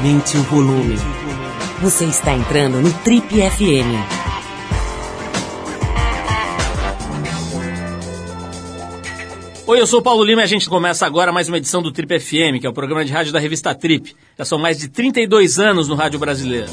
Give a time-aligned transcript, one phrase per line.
[0.00, 0.96] Aumente o volume.
[1.82, 4.00] Você está entrando no Trip FM.
[9.66, 11.92] Oi, eu sou o Paulo Lima e a gente começa agora mais uma edição do
[11.92, 14.16] Trip FM, que é o programa de rádio da revista Trip.
[14.38, 16.70] Já são mais de 32 anos no rádio brasileiro.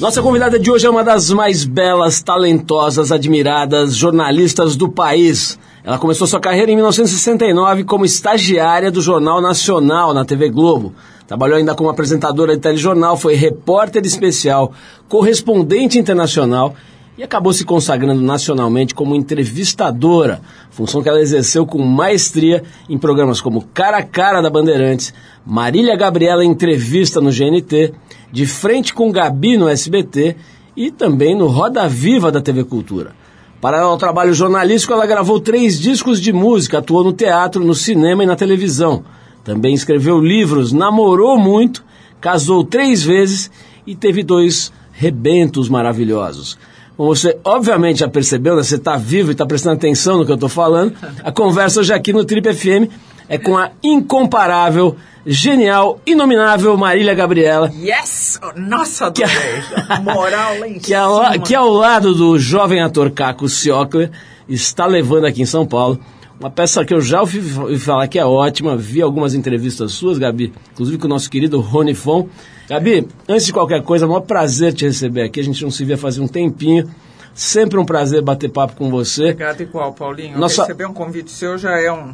[0.00, 5.56] Nossa convidada de hoje é uma das mais belas, talentosas, admiradas jornalistas do país.
[5.84, 10.94] Ela começou sua carreira em 1969 como estagiária do Jornal Nacional na TV Globo.
[11.26, 14.72] Trabalhou ainda como apresentadora de telejornal, foi repórter especial,
[15.08, 16.76] correspondente internacional
[17.18, 23.40] e acabou se consagrando nacionalmente como entrevistadora, função que ela exerceu com maestria em programas
[23.40, 25.12] como Cara a Cara da Bandeirantes,
[25.44, 27.92] Marília Gabriela Entrevista no GNT,
[28.30, 30.36] De Frente com Gabi no SBT
[30.76, 33.21] e também no Roda Viva da TV Cultura.
[33.62, 38.24] Para o trabalho jornalístico, ela gravou três discos de música, atuou no teatro, no cinema
[38.24, 39.04] e na televisão.
[39.44, 41.84] Também escreveu livros, namorou muito,
[42.20, 43.52] casou três vezes
[43.86, 46.58] e teve dois rebentos maravilhosos.
[46.96, 48.64] Como você obviamente já percebeu, né?
[48.64, 50.94] você está vivo e está prestando atenção no que eu estou falando.
[51.22, 52.90] A conversa hoje aqui no Trip FM
[53.28, 57.70] é com a incomparável, genial, inominável Marília Gabriela.
[57.74, 58.40] Yes!
[58.56, 60.00] Nossa, que, a...
[60.00, 64.10] moral lá em que, ao, que ao lado do jovem ator Caco Ciocler
[64.48, 66.00] está levando aqui em São Paulo
[66.42, 67.40] uma peça que eu já ouvi
[67.78, 71.94] falar que é ótima, vi algumas entrevistas suas, Gabi, inclusive com o nosso querido Rony
[71.94, 72.28] Fon.
[72.68, 75.38] Gabi, antes de qualquer coisa, é um maior prazer te receber aqui.
[75.38, 76.90] A gente não se via fazer um tempinho.
[77.32, 79.30] Sempre um prazer bater papo com você.
[79.30, 80.36] Obrigado igual, Paulinho.
[80.36, 80.62] Nossa...
[80.62, 82.12] Receber um convite seu já é um...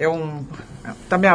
[0.00, 0.42] É um...
[1.08, 1.28] Tá me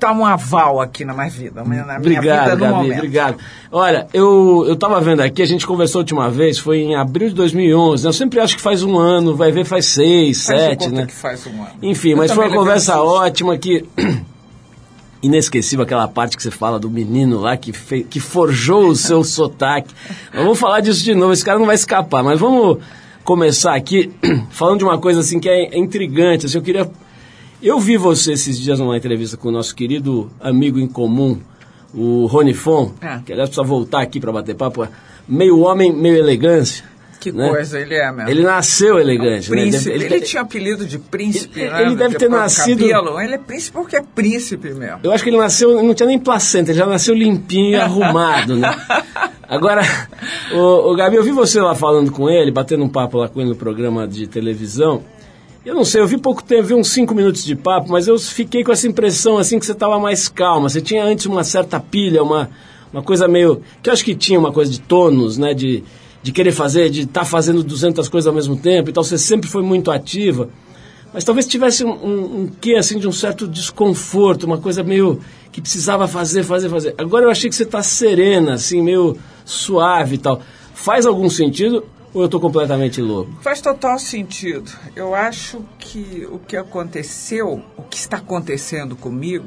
[0.00, 2.96] tá um aval aqui na minha vida, na minha obrigado, vida Gabi, momento.
[2.96, 3.36] Obrigado.
[3.70, 7.28] Olha, eu, eu tava vendo aqui, a gente conversou a última vez, foi em abril
[7.28, 8.02] de 2011.
[8.02, 8.08] Né?
[8.08, 11.04] Eu sempre acho que faz um ano, vai ver faz seis, faz sete, né?
[11.04, 11.72] que faz um ano.
[11.82, 13.84] Enfim, eu mas foi uma conversa ótima que...
[15.22, 18.02] Inesquecível aquela parte que você fala do menino lá que, fe...
[18.02, 19.94] que forjou o seu sotaque.
[20.32, 22.78] Vamos falar disso de novo, esse cara não vai escapar, mas vamos
[23.22, 24.10] começar aqui
[24.48, 26.46] falando de uma coisa assim que é intrigante.
[26.46, 26.90] Assim, eu queria
[27.62, 31.38] eu vi você esses dias numa entrevista com o nosso querido amigo em comum,
[31.94, 33.20] o Rony Fon, é.
[33.24, 34.86] que aliás precisa voltar aqui para bater papo,
[35.28, 36.84] meio homem, meio elegância.
[37.20, 37.50] Que né?
[37.50, 38.30] coisa, ele é mesmo.
[38.30, 39.90] Ele nasceu elegante, é um príncipe.
[39.90, 39.94] Né?
[39.94, 41.82] Ele, ele, ele, tinha apelido de príncipe, ele, né?
[41.82, 42.88] Ele deve ter nascido.
[42.88, 43.20] Cabelo.
[43.20, 45.00] Ele é príncipe porque é príncipe mesmo.
[45.02, 48.56] Eu acho que ele nasceu, não tinha nem placenta, ele já nasceu limpinho e arrumado,
[48.56, 48.74] né?
[49.46, 49.82] Agora,
[50.54, 53.38] o, o Gabi, eu vi você lá falando com ele, batendo um papo lá com
[53.38, 55.02] ele no programa de televisão.
[55.64, 58.18] Eu não sei, eu vi pouco tempo, vi uns cinco minutos de papo, mas eu
[58.18, 60.70] fiquei com essa impressão assim que você estava mais calma.
[60.70, 62.48] Você tinha antes uma certa pilha, uma,
[62.90, 63.60] uma coisa meio.
[63.82, 65.52] que eu acho que tinha uma coisa de tônus, né?
[65.52, 65.84] De,
[66.22, 69.04] de querer fazer, de estar tá fazendo 200 coisas ao mesmo tempo e tal.
[69.04, 70.48] Você sempre foi muito ativa.
[71.12, 75.20] Mas talvez tivesse um, um, um quê, assim, de um certo desconforto, uma coisa meio
[75.52, 76.94] que precisava fazer, fazer, fazer.
[76.96, 80.40] Agora eu achei que você está serena, assim, meio suave e tal.
[80.72, 83.32] Faz algum sentido ou eu estou completamente louco?
[83.40, 84.70] Faz total sentido.
[84.96, 89.46] Eu acho que o que aconteceu, o que está acontecendo comigo,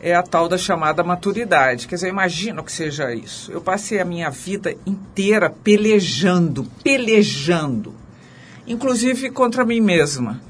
[0.00, 1.86] é a tal da chamada maturidade.
[1.86, 3.52] Quer dizer, eu imagino que seja isso.
[3.52, 7.94] Eu passei a minha vida inteira pelejando, pelejando,
[8.66, 10.40] inclusive contra mim mesma.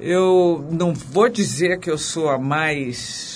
[0.00, 3.33] Eu não vou dizer que eu sou a mais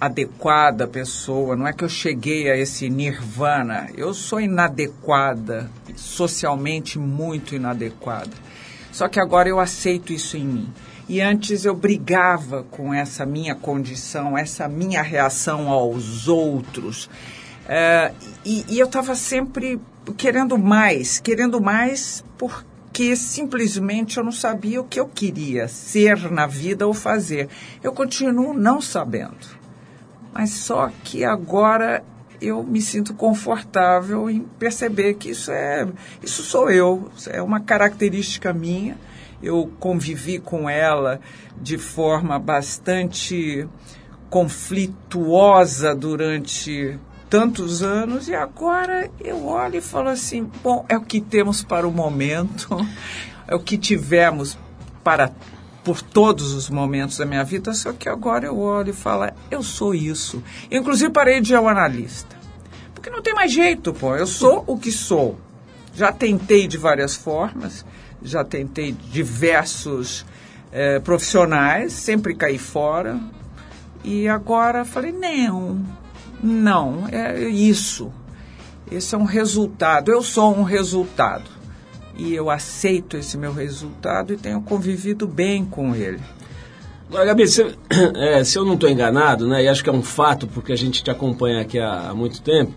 [0.00, 3.88] adequada pessoa, não é que eu cheguei a esse nirvana.
[3.96, 8.32] Eu sou inadequada, socialmente muito inadequada.
[8.92, 10.72] Só que agora eu aceito isso em mim.
[11.08, 17.10] E antes eu brigava com essa minha condição, essa minha reação aos outros.
[17.68, 18.12] É,
[18.44, 19.80] e, e eu estava sempre
[20.16, 26.46] querendo mais, querendo mais porque simplesmente eu não sabia o que eu queria ser na
[26.46, 27.48] vida ou fazer.
[27.82, 29.63] Eu continuo não sabendo.
[30.34, 32.02] Mas só que agora
[32.40, 35.86] eu me sinto confortável em perceber que isso é
[36.20, 38.98] isso sou eu, é uma característica minha.
[39.40, 41.20] Eu convivi com ela
[41.60, 43.68] de forma bastante
[44.28, 46.98] conflituosa durante
[47.30, 51.86] tantos anos e agora eu olho e falo assim, bom, é o que temos para
[51.86, 52.76] o momento,
[53.46, 54.58] é o que tivemos
[55.04, 55.30] para
[55.84, 59.62] por todos os momentos da minha vida, só que agora eu olho e falo, eu
[59.62, 60.42] sou isso.
[60.70, 62.34] Inclusive parei de ser um analista.
[62.94, 64.16] Porque não tem mais jeito, pô.
[64.16, 65.38] Eu sou o que sou.
[65.94, 67.84] Já tentei de várias formas,
[68.22, 70.24] já tentei diversos
[70.72, 73.20] é, profissionais, sempre caí fora.
[74.02, 75.84] E agora falei, não,
[76.42, 78.10] não, é isso.
[78.90, 80.10] Esse é um resultado.
[80.10, 81.53] Eu sou um resultado
[82.16, 86.20] e eu aceito esse meu resultado e tenho convivido bem com ele.
[87.08, 87.62] Agora, Gabi, se,
[88.16, 90.76] é, se eu não estou enganado, né, e acho que é um fato, porque a
[90.76, 92.72] gente te acompanha aqui há, há muito tempo,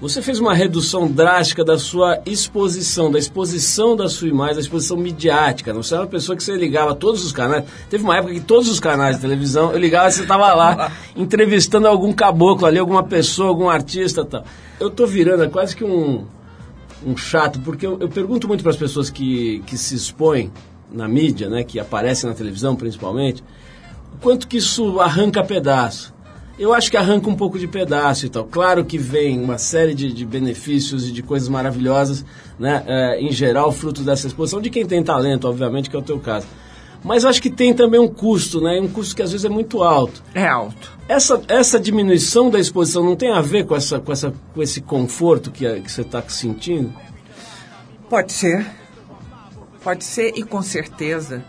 [0.00, 4.96] você fez uma redução drástica da sua exposição, da exposição da sua imagem, da exposição
[4.96, 5.72] midiática.
[5.72, 7.64] Não você era uma pessoa que você ligava a todos os canais.
[7.88, 10.92] Teve uma época que todos os canais de televisão, eu ligava e você estava lá
[11.16, 14.44] entrevistando algum caboclo ali, alguma pessoa, algum artista tal.
[14.78, 16.26] Eu estou virando é quase que um,
[17.06, 20.50] um chato, porque eu, eu pergunto muito para as pessoas que, que se expõem
[20.90, 23.42] na mídia, né, que aparecem na televisão principalmente,
[24.14, 26.14] o quanto que isso arranca pedaço.
[26.56, 28.44] Eu acho que arranca um pouco de pedaço e tal.
[28.44, 32.24] Claro que vem uma série de, de benefícios e de coisas maravilhosas,
[32.56, 32.84] né?
[32.86, 36.20] É, em geral, fruto dessa exposição, de quem tem talento, obviamente, que é o teu
[36.20, 36.46] caso.
[37.04, 38.80] Mas eu acho que tem também um custo, né?
[38.80, 40.22] Um custo que às vezes é muito alto.
[40.34, 40.90] É alto.
[41.06, 44.80] Essa, essa diminuição da exposição não tem a ver com, essa, com, essa, com esse
[44.80, 46.94] conforto que, que você está sentindo?
[48.08, 48.66] Pode ser.
[49.82, 51.44] Pode ser e com certeza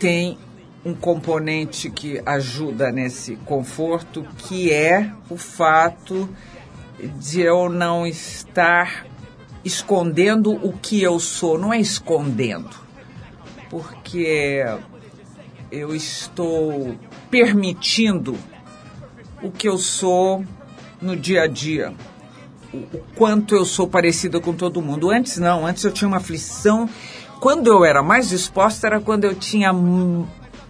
[0.00, 0.36] tem
[0.84, 6.28] um componente que ajuda nesse conforto, que é o fato
[7.20, 9.06] de eu não estar
[9.64, 11.56] escondendo o que eu sou.
[11.56, 12.81] Não é escondendo,
[13.72, 14.62] porque
[15.70, 16.94] eu estou
[17.30, 18.36] permitindo
[19.42, 20.44] o que eu sou
[21.00, 21.94] no dia a dia.
[22.70, 25.10] O quanto eu sou parecida com todo mundo.
[25.10, 26.86] Antes não, antes eu tinha uma aflição.
[27.40, 29.72] Quando eu era mais exposta era quando eu tinha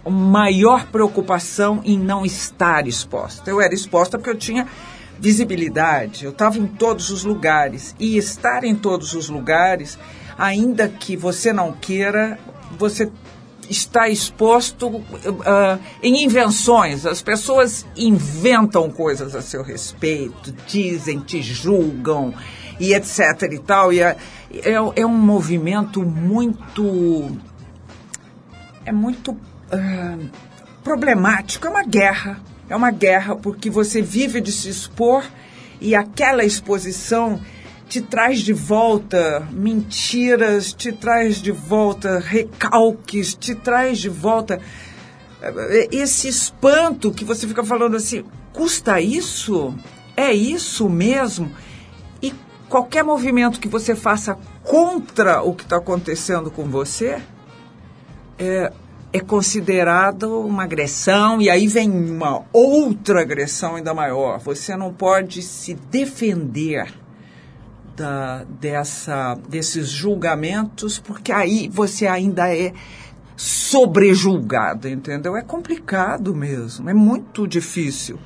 [0.09, 3.51] maior preocupação em não estar exposta.
[3.51, 4.65] Eu era exposta porque eu tinha
[5.19, 7.93] visibilidade, eu estava em todos os lugares.
[7.99, 9.99] E estar em todos os lugares,
[10.37, 12.39] ainda que você não queira,
[12.77, 13.11] você
[13.69, 17.05] está exposto uh, em invenções.
[17.05, 22.33] As pessoas inventam coisas a seu respeito, dizem, te julgam
[22.79, 23.93] e etc e tal.
[23.93, 24.17] E é,
[24.51, 27.37] é, é um movimento muito.
[28.85, 30.29] É muito uh,
[30.83, 32.41] problemático, é uma guerra.
[32.69, 35.23] É uma guerra porque você vive de se expor
[35.79, 37.39] e aquela exposição
[37.93, 44.59] te traz de volta mentiras, te traz de volta recalques, te traz de volta
[45.39, 49.75] eh, esse espanto que você fica falando assim: custa isso?
[50.17, 51.51] É isso mesmo?
[52.19, 52.33] E
[52.67, 57.21] qualquer movimento que você faça contra o que está acontecendo com você,
[58.39, 58.73] é,
[59.13, 64.39] é considerado uma agressão e aí vem uma outra agressão ainda maior.
[64.39, 67.02] Você não pode se defender
[67.95, 72.73] da, dessa, desses julgamentos porque aí você ainda é
[73.35, 75.35] sobrejulgado, entendeu?
[75.35, 78.19] É complicado mesmo, é muito difícil.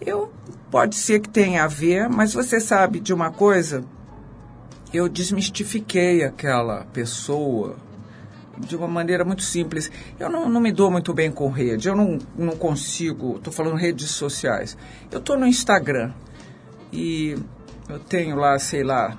[0.00, 0.32] Eu
[0.70, 3.84] pode ser que tenha a ver, mas você sabe de uma coisa?
[4.92, 7.76] Eu desmistifiquei aquela pessoa
[8.58, 9.90] de uma maneira muito simples.
[10.18, 13.76] Eu não, não me dou muito bem com rede, eu não, não consigo, estou falando
[13.76, 14.76] redes sociais.
[15.10, 16.12] Eu estou no Instagram
[16.92, 17.36] e
[17.90, 19.18] eu tenho lá, sei lá,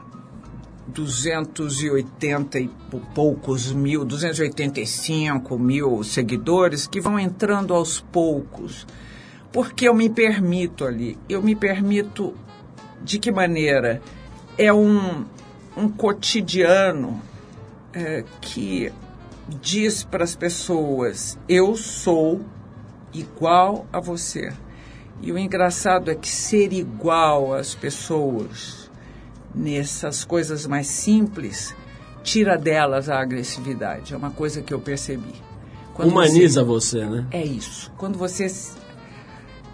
[0.88, 2.70] 280 e
[3.14, 8.88] poucos mil, 285 mil seguidores que vão entrando aos poucos.
[9.52, 11.18] Porque eu me permito ali.
[11.28, 12.34] Eu me permito
[13.04, 14.02] de que maneira?
[14.58, 15.26] É um,
[15.76, 17.22] um cotidiano
[17.94, 18.92] é, que
[19.62, 22.42] diz para as pessoas: eu sou
[23.14, 24.54] igual a você.
[25.22, 28.90] E o engraçado é que ser igual às pessoas
[29.54, 31.76] nessas coisas mais simples
[32.24, 34.14] tira delas a agressividade.
[34.14, 35.34] É uma coisa que eu percebi.
[35.94, 37.28] Quando Humaniza você, você, né?
[37.32, 37.92] É isso.
[37.98, 38.48] Quando você,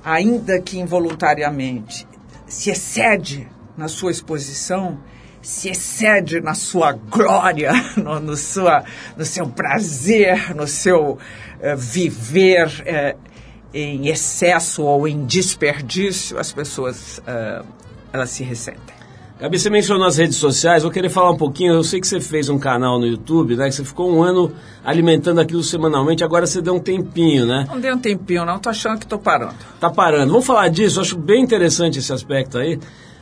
[0.04, 2.08] ainda que involuntariamente,
[2.46, 5.00] se excede na sua exposição,
[5.42, 8.84] se excede na sua glória, no, no, sua,
[9.16, 13.27] no seu prazer, no seu uh, viver uh,
[13.74, 17.66] em excesso ou em desperdício, as pessoas uh,
[18.12, 18.96] elas se ressentem.
[19.40, 21.74] Gabi, você mencionou as redes sociais, vou querer falar um pouquinho.
[21.74, 23.70] Eu sei que você fez um canal no YouTube, né?
[23.70, 24.52] Que você ficou um ano
[24.84, 27.68] alimentando aquilo semanalmente, agora você deu um tempinho, né?
[27.70, 29.54] Não deu um tempinho, não, tô achando que tô parando.
[29.80, 30.32] Tá parando.
[30.32, 32.80] Vamos falar disso, eu acho bem interessante esse aspecto aí.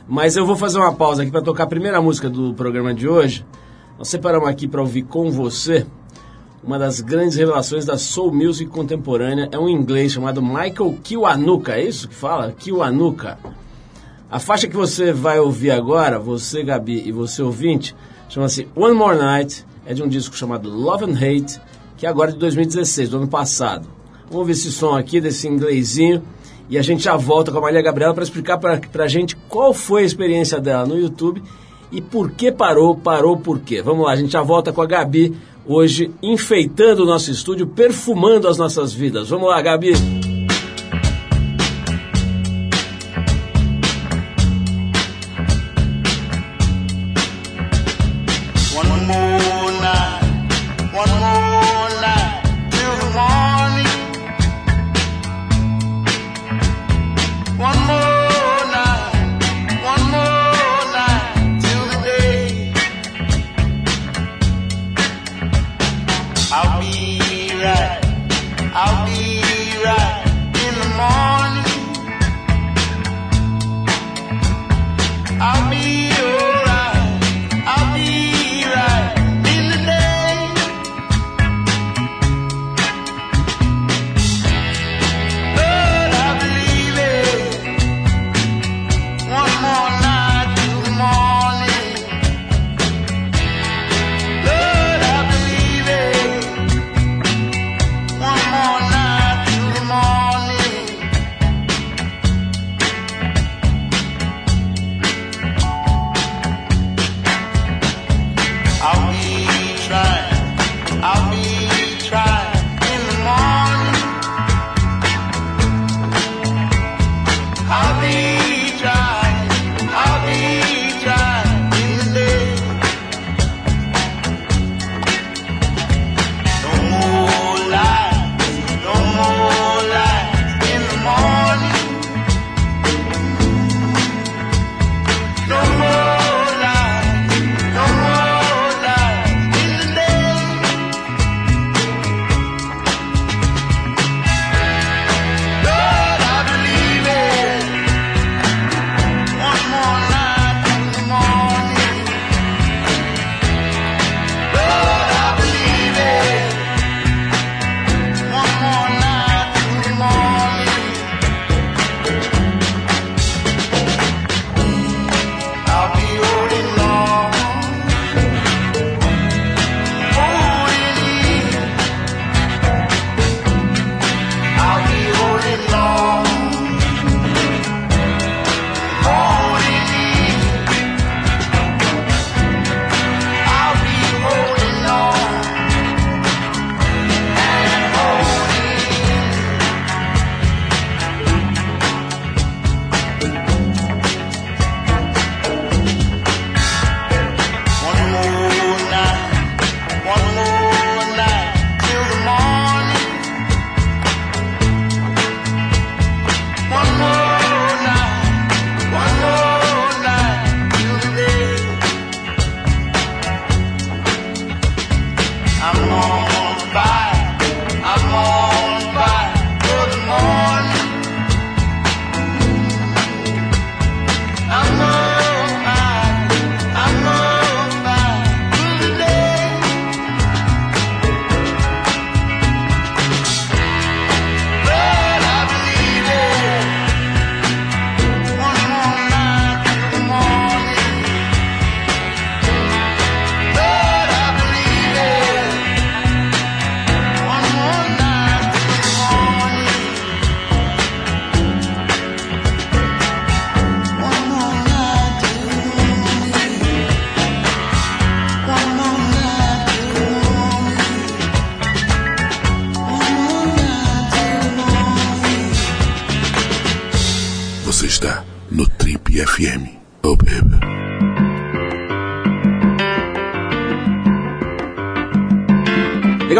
[0.08, 3.06] Mas eu vou fazer uma pausa aqui para tocar a primeira música do programa de
[3.06, 3.44] hoje.
[3.98, 5.84] Nós separamos aqui para ouvir com você
[6.66, 9.48] uma das grandes revelações da soul music contemporânea.
[9.52, 12.50] É um inglês chamado Michael Kiwanuka, é isso que fala?
[12.50, 13.38] Kiwanuka.
[14.28, 17.94] A faixa que você vai ouvir agora, você Gabi e você ouvinte,
[18.28, 21.60] chama-se One More Night, é de um disco chamado Love and Hate,
[21.96, 23.86] que é agora de 2016, do ano passado.
[24.24, 26.20] Vamos ouvir esse som aqui desse inglesinho
[26.68, 29.72] e a gente já volta com a Maria Gabriela para explicar para a gente qual
[29.72, 31.40] foi a experiência dela no YouTube
[31.92, 33.80] e por que parou, parou por quê.
[33.80, 38.48] Vamos lá, a gente já volta com a Gabi hoje enfeitando o nosso estúdio, perfumando
[38.48, 39.28] as nossas vidas.
[39.28, 39.92] Vamos lá, Gabi.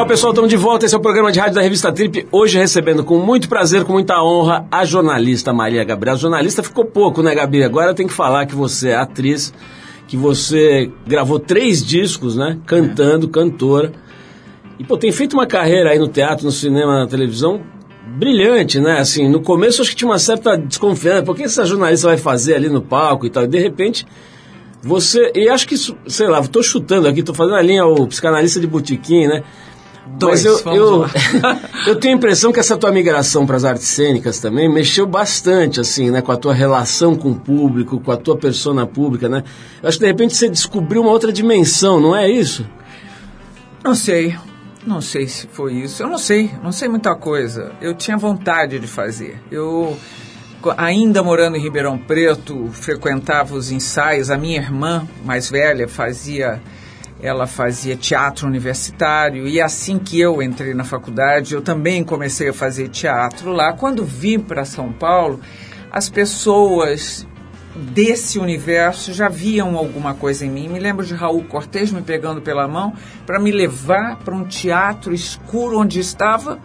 [0.06, 0.86] Legal, pessoal, estamos de volta.
[0.86, 2.28] Esse é o programa de rádio da revista Trip.
[2.30, 6.16] Hoje recebendo com muito prazer, com muita honra, a jornalista Maria Gabriela.
[6.16, 7.64] Jornalista ficou pouco, né, Gabi?
[7.64, 9.52] Agora tem que falar que você é atriz,
[10.06, 12.56] que você gravou três discos, né?
[12.66, 13.90] Cantando, cantora.
[14.78, 17.60] E, pô, tem feito uma carreira aí no teatro, no cinema, na televisão
[18.16, 19.00] brilhante, né?
[19.00, 21.24] Assim, no começo acho que tinha uma certa desconfiança.
[21.24, 23.42] Por que essa jornalista vai fazer ali no palco e tal?
[23.42, 24.06] E de repente
[24.82, 25.32] você.
[25.34, 28.68] E acho que, sei lá, estou chutando aqui, estou fazendo a linha o psicanalista de
[28.68, 29.42] botiquim, né?
[30.18, 31.06] Dois, Mas eu, eu,
[31.88, 35.80] eu, tenho a impressão que essa tua migração para as artes cênicas também mexeu bastante,
[35.80, 36.22] assim, né?
[36.22, 39.44] Com a tua relação com o público, com a tua persona pública, né?
[39.82, 42.64] Eu acho que de repente você descobriu uma outra dimensão, não é isso?
[43.84, 44.36] Não sei.
[44.86, 46.02] Não sei se foi isso.
[46.02, 46.50] Eu não sei.
[46.62, 47.72] Não sei muita coisa.
[47.80, 49.42] Eu tinha vontade de fazer.
[49.50, 49.98] Eu,
[50.76, 54.30] ainda morando em Ribeirão Preto, frequentava os ensaios.
[54.30, 56.62] A minha irmã mais velha fazia
[57.20, 62.52] ela fazia teatro universitário e assim que eu entrei na faculdade, eu também comecei a
[62.52, 63.72] fazer teatro lá.
[63.72, 65.40] Quando vim para São Paulo,
[65.90, 67.26] as pessoas
[67.74, 70.68] desse universo já viam alguma coisa em mim.
[70.68, 72.94] Me lembro de Raul Cortez me pegando pela mão
[73.26, 76.58] para me levar para um teatro escuro onde estava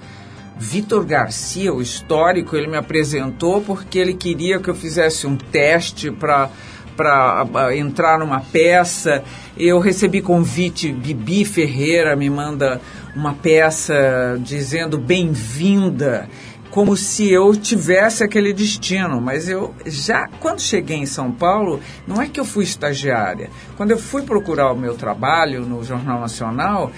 [0.57, 2.55] Vitor Garcia, o histórico.
[2.55, 6.49] Ele me apresentou porque ele queria que eu fizesse um teste para
[6.95, 9.23] para entrar numa peça.
[9.57, 12.81] Eu recebi convite, Bibi Ferreira me manda
[13.15, 16.29] uma peça dizendo bem-vinda
[16.71, 22.21] como se eu tivesse aquele destino, mas eu já quando cheguei em São Paulo, não
[22.21, 23.49] é que eu fui estagiária.
[23.75, 26.89] Quando eu fui procurar o meu trabalho no Jornal Nacional,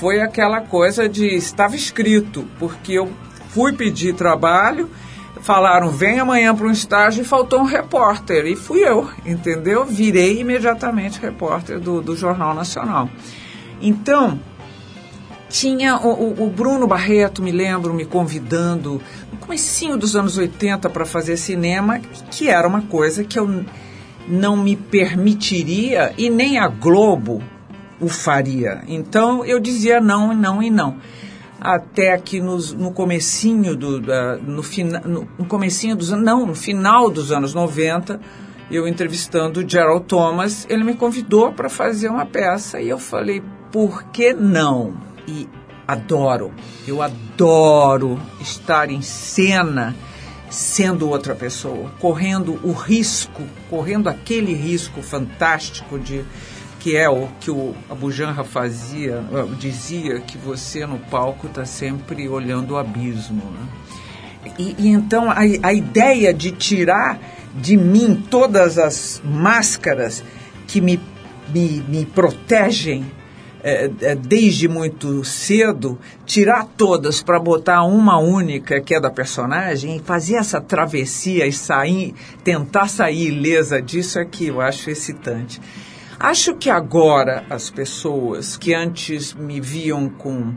[0.00, 3.12] foi aquela coisa de estava escrito, porque eu
[3.50, 4.88] fui pedir trabalho,
[5.48, 9.82] falaram vem amanhã para um estágio e faltou um repórter e fui eu, entendeu?
[9.82, 13.08] Virei imediatamente repórter do, do Jornal Nacional.
[13.80, 14.38] Então
[15.48, 19.00] tinha o, o, Bruno Barreto, me lembro, me convidando
[19.32, 21.98] no comecinho dos anos 80 para fazer cinema,
[22.30, 23.64] que era uma coisa que eu
[24.28, 27.42] não me permitiria e nem a Globo
[27.98, 28.82] o faria.
[28.86, 30.98] Então eu dizia não, não e não.
[31.60, 34.00] Até que nos, no comecinho do,
[34.42, 38.20] no, fina, no, no comecinho dos não, no final dos anos 90,
[38.70, 43.42] eu entrevistando o Gerald Thomas, ele me convidou para fazer uma peça e eu falei,
[43.72, 45.08] por que não?
[45.28, 45.48] e
[45.86, 46.52] adoro,
[46.86, 49.94] eu adoro estar em cena
[50.50, 56.24] sendo outra pessoa, correndo o risco, correndo aquele risco fantástico de
[56.80, 61.64] que é o que o Abu Janra fazia, ah, dizia que você no palco está
[61.64, 63.42] sempre olhando o abismo.
[63.50, 64.52] Né?
[64.58, 67.18] E, e, então a, a ideia de tirar
[67.54, 70.22] de mim todas as máscaras
[70.66, 71.00] que me,
[71.52, 73.04] me, me protegem
[73.60, 80.00] é, desde muito cedo, tirar todas para botar uma única, que é da personagem, e
[80.00, 85.60] fazer essa travessia e sair, tentar sair ilesa disso é que eu acho excitante.
[86.20, 90.52] Acho que agora as pessoas que antes me viam com.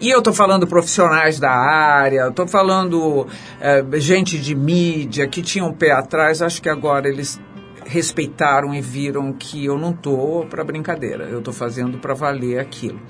[0.00, 3.26] E eu estou falando profissionais da área, estou falando
[3.60, 7.40] é, gente de mídia que tinham um pé atrás, acho que agora eles
[7.84, 13.00] respeitaram e viram que eu não estou para brincadeira, eu estou fazendo para valer aquilo.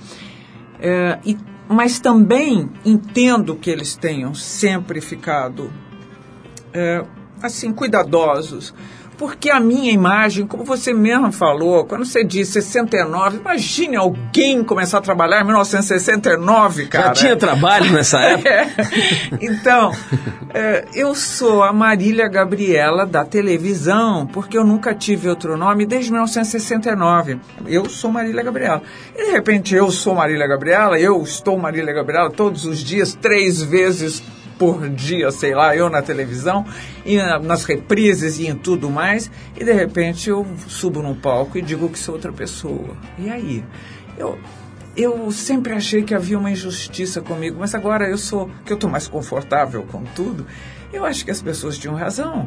[0.81, 1.37] É, e,
[1.69, 5.71] mas também entendo que eles tenham sempre ficado
[6.73, 7.05] é,
[7.43, 8.75] assim cuidadosos
[9.21, 14.97] porque a minha imagem, como você mesmo falou, quando você diz 69, imagine alguém começar
[14.97, 17.09] a trabalhar em 1969, cara.
[17.09, 18.49] Já tinha trabalho nessa época?
[18.49, 18.73] é.
[19.43, 19.93] Então,
[20.55, 26.11] é, eu sou a Marília Gabriela da televisão, porque eu nunca tive outro nome desde
[26.11, 27.39] 1969.
[27.67, 28.83] Eu sou Marília Gabriela.
[29.15, 33.61] E de repente eu sou Marília Gabriela, eu estou Marília Gabriela todos os dias, três
[33.61, 34.23] vezes
[34.61, 36.67] por dia, sei lá, eu na televisão,
[37.03, 41.63] e nas reprises e em tudo mais, e de repente eu subo num palco e
[41.63, 42.95] digo que sou outra pessoa.
[43.19, 43.65] E aí?
[44.19, 44.39] Eu,
[44.95, 48.91] eu sempre achei que havia uma injustiça comigo, mas agora eu sou, que eu estou
[48.91, 50.47] mais confortável com tudo,
[50.93, 52.47] eu acho que as pessoas tinham razão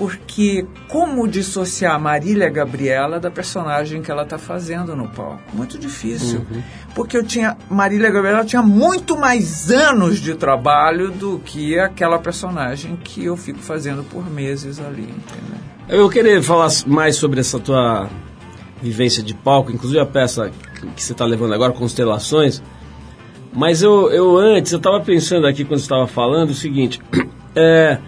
[0.00, 5.42] porque como dissociar Marília Gabriela da personagem que ela está fazendo no palco?
[5.52, 6.38] Muito difícil.
[6.50, 6.62] Uhum.
[6.94, 7.54] Porque eu tinha.
[7.68, 13.58] Marília Gabriela tinha muito mais anos de trabalho do que aquela personagem que eu fico
[13.58, 15.02] fazendo por meses ali.
[15.02, 15.58] Entendeu?
[15.86, 18.08] Eu queria falar mais sobre essa tua
[18.80, 20.50] vivência de palco, inclusive a peça
[20.96, 22.62] que você está levando agora, Constelações.
[23.52, 26.98] Mas eu, eu antes, eu estava pensando aqui quando você estava falando o seguinte.
[27.52, 27.98] É,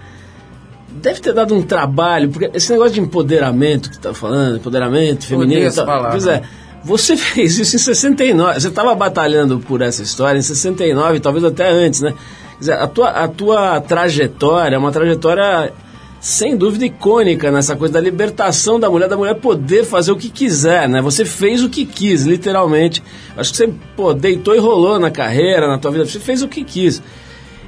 [0.95, 5.73] deve ter dado um trabalho, porque esse negócio de empoderamento que está falando, empoderamento feminino.
[5.75, 6.11] Palavra.
[6.11, 6.43] Pois é.
[6.85, 8.61] Você fez isso em 69.
[8.61, 12.13] Você estava batalhando por essa história em 69, talvez até antes, né?
[12.53, 15.73] Quer dizer, a tua, a tua trajetória é uma trajetória
[16.21, 20.31] sem dúvida icônica nessa coisa da libertação da mulher, da mulher poder fazer o que
[20.31, 21.03] quiser, né?
[21.03, 23.03] Você fez o que quis, literalmente.
[23.37, 26.47] Acho que você pô, deitou e rolou na carreira, na tua vida, você fez o
[26.47, 27.03] que quis.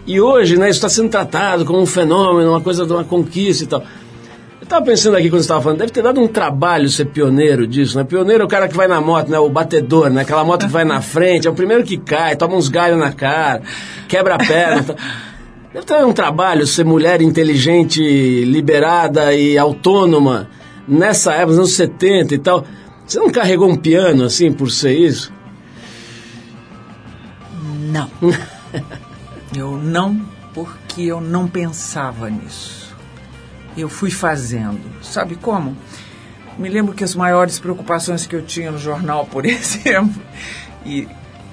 [0.07, 3.65] E hoje, né, isso está sendo tratado como um fenômeno, uma coisa de uma conquista
[3.65, 3.81] e tal.
[4.61, 7.67] Eu estava pensando aqui quando você estava falando, deve ter dado um trabalho ser pioneiro
[7.67, 8.05] disso, né?
[8.05, 9.39] Pioneiro é o cara que vai na moto, né?
[9.39, 10.23] O batedor, né?
[10.23, 13.13] Aquela moto que vai na frente, é o primeiro que cai, toma uns galhos na
[13.13, 13.63] cara,
[14.09, 14.83] quebra a perna.
[14.83, 14.97] Tal.
[15.75, 18.01] Deve ter um trabalho ser mulher inteligente,
[18.45, 20.49] liberada e autônoma
[20.87, 22.65] nessa época, nos anos 70 e tal.
[23.05, 25.33] Você não carregou um piano assim por ser isso?
[27.91, 28.09] Não.
[29.57, 30.21] Eu não,
[30.53, 32.95] porque eu não pensava nisso.
[33.77, 34.81] Eu fui fazendo.
[35.03, 35.77] Sabe como?
[36.59, 40.23] Me lembro que as maiores preocupações que eu tinha no jornal, por exemplo,
[40.85, 41.09] e,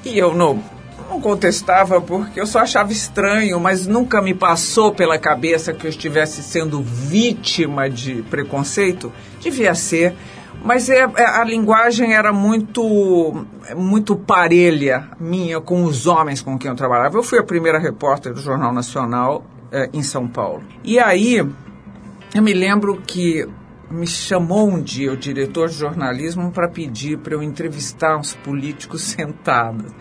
[0.06, 0.64] e eu não,
[1.10, 5.90] não contestava porque eu só achava estranho, mas nunca me passou pela cabeça que eu
[5.90, 9.12] estivesse sendo vítima de preconceito.
[9.40, 10.16] Devia ser.
[10.64, 13.46] Mas é, é, a linguagem era muito,
[13.76, 17.18] muito parelha minha com os homens com quem eu trabalhava.
[17.18, 20.64] Eu fui a primeira repórter do Jornal Nacional é, em São Paulo.
[20.84, 23.48] E aí, eu me lembro que
[23.90, 29.02] me chamou um dia o diretor de jornalismo para pedir para eu entrevistar uns políticos
[29.18, 29.92] sentados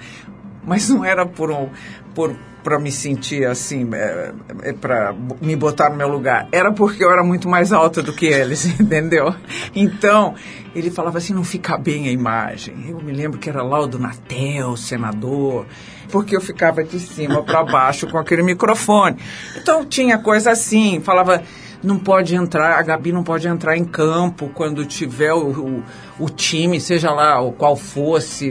[0.65, 1.69] mas não era por um
[2.15, 6.49] por para me sentir assim, é, é para me botar no meu lugar.
[6.53, 9.35] Era porque eu era muito mais alta do que eles, entendeu?
[9.75, 10.35] Então,
[10.75, 12.75] ele falava assim, não fica bem a imagem.
[12.89, 15.67] Eu me lembro que era lá o do Natel, senador,
[16.11, 19.17] porque eu ficava de cima para baixo com aquele microfone.
[19.57, 21.43] Então, tinha coisa assim, falava
[21.83, 25.85] não pode entrar, a Gabi não pode entrar em campo quando tiver o, o,
[26.19, 28.51] o time, seja lá o qual fosse,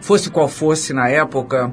[0.00, 1.72] fosse qual fosse na época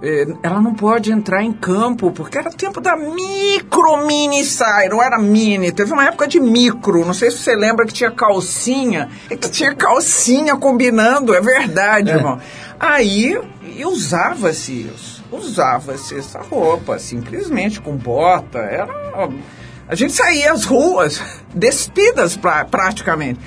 [0.00, 5.02] é, ela não pode entrar em campo, porque era tempo da micro mini saia, não
[5.02, 9.08] era mini, teve uma época de micro, não sei se você lembra que tinha calcinha,
[9.28, 12.14] é que tinha calcinha combinando, é verdade, é.
[12.14, 12.38] irmão.
[12.78, 13.40] Aí
[13.84, 18.86] usava-se isso, usava-se essa roupa, simplesmente com bota, era
[19.88, 21.22] a gente saía às ruas,
[21.54, 23.40] despidas pra, praticamente.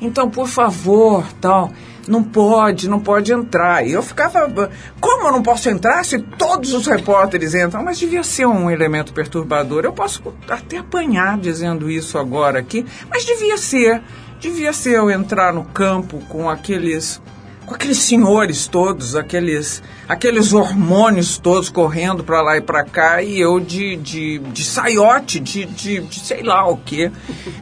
[0.00, 1.72] Então, por favor, tal,
[2.06, 3.86] não pode, não pode entrar.
[3.86, 7.82] E eu ficava, como eu não posso entrar se todos os repórteres entram?
[7.82, 9.84] Mas devia ser um elemento perturbador.
[9.84, 14.02] Eu posso até apanhar dizendo isso agora aqui, mas devia ser.
[14.40, 17.20] Devia ser eu entrar no campo com aqueles
[17.68, 23.38] com aqueles senhores todos, aqueles, aqueles hormônios todos correndo para lá e para cá, e
[23.38, 27.12] eu de, de, de saiote, de, de, de sei lá o que,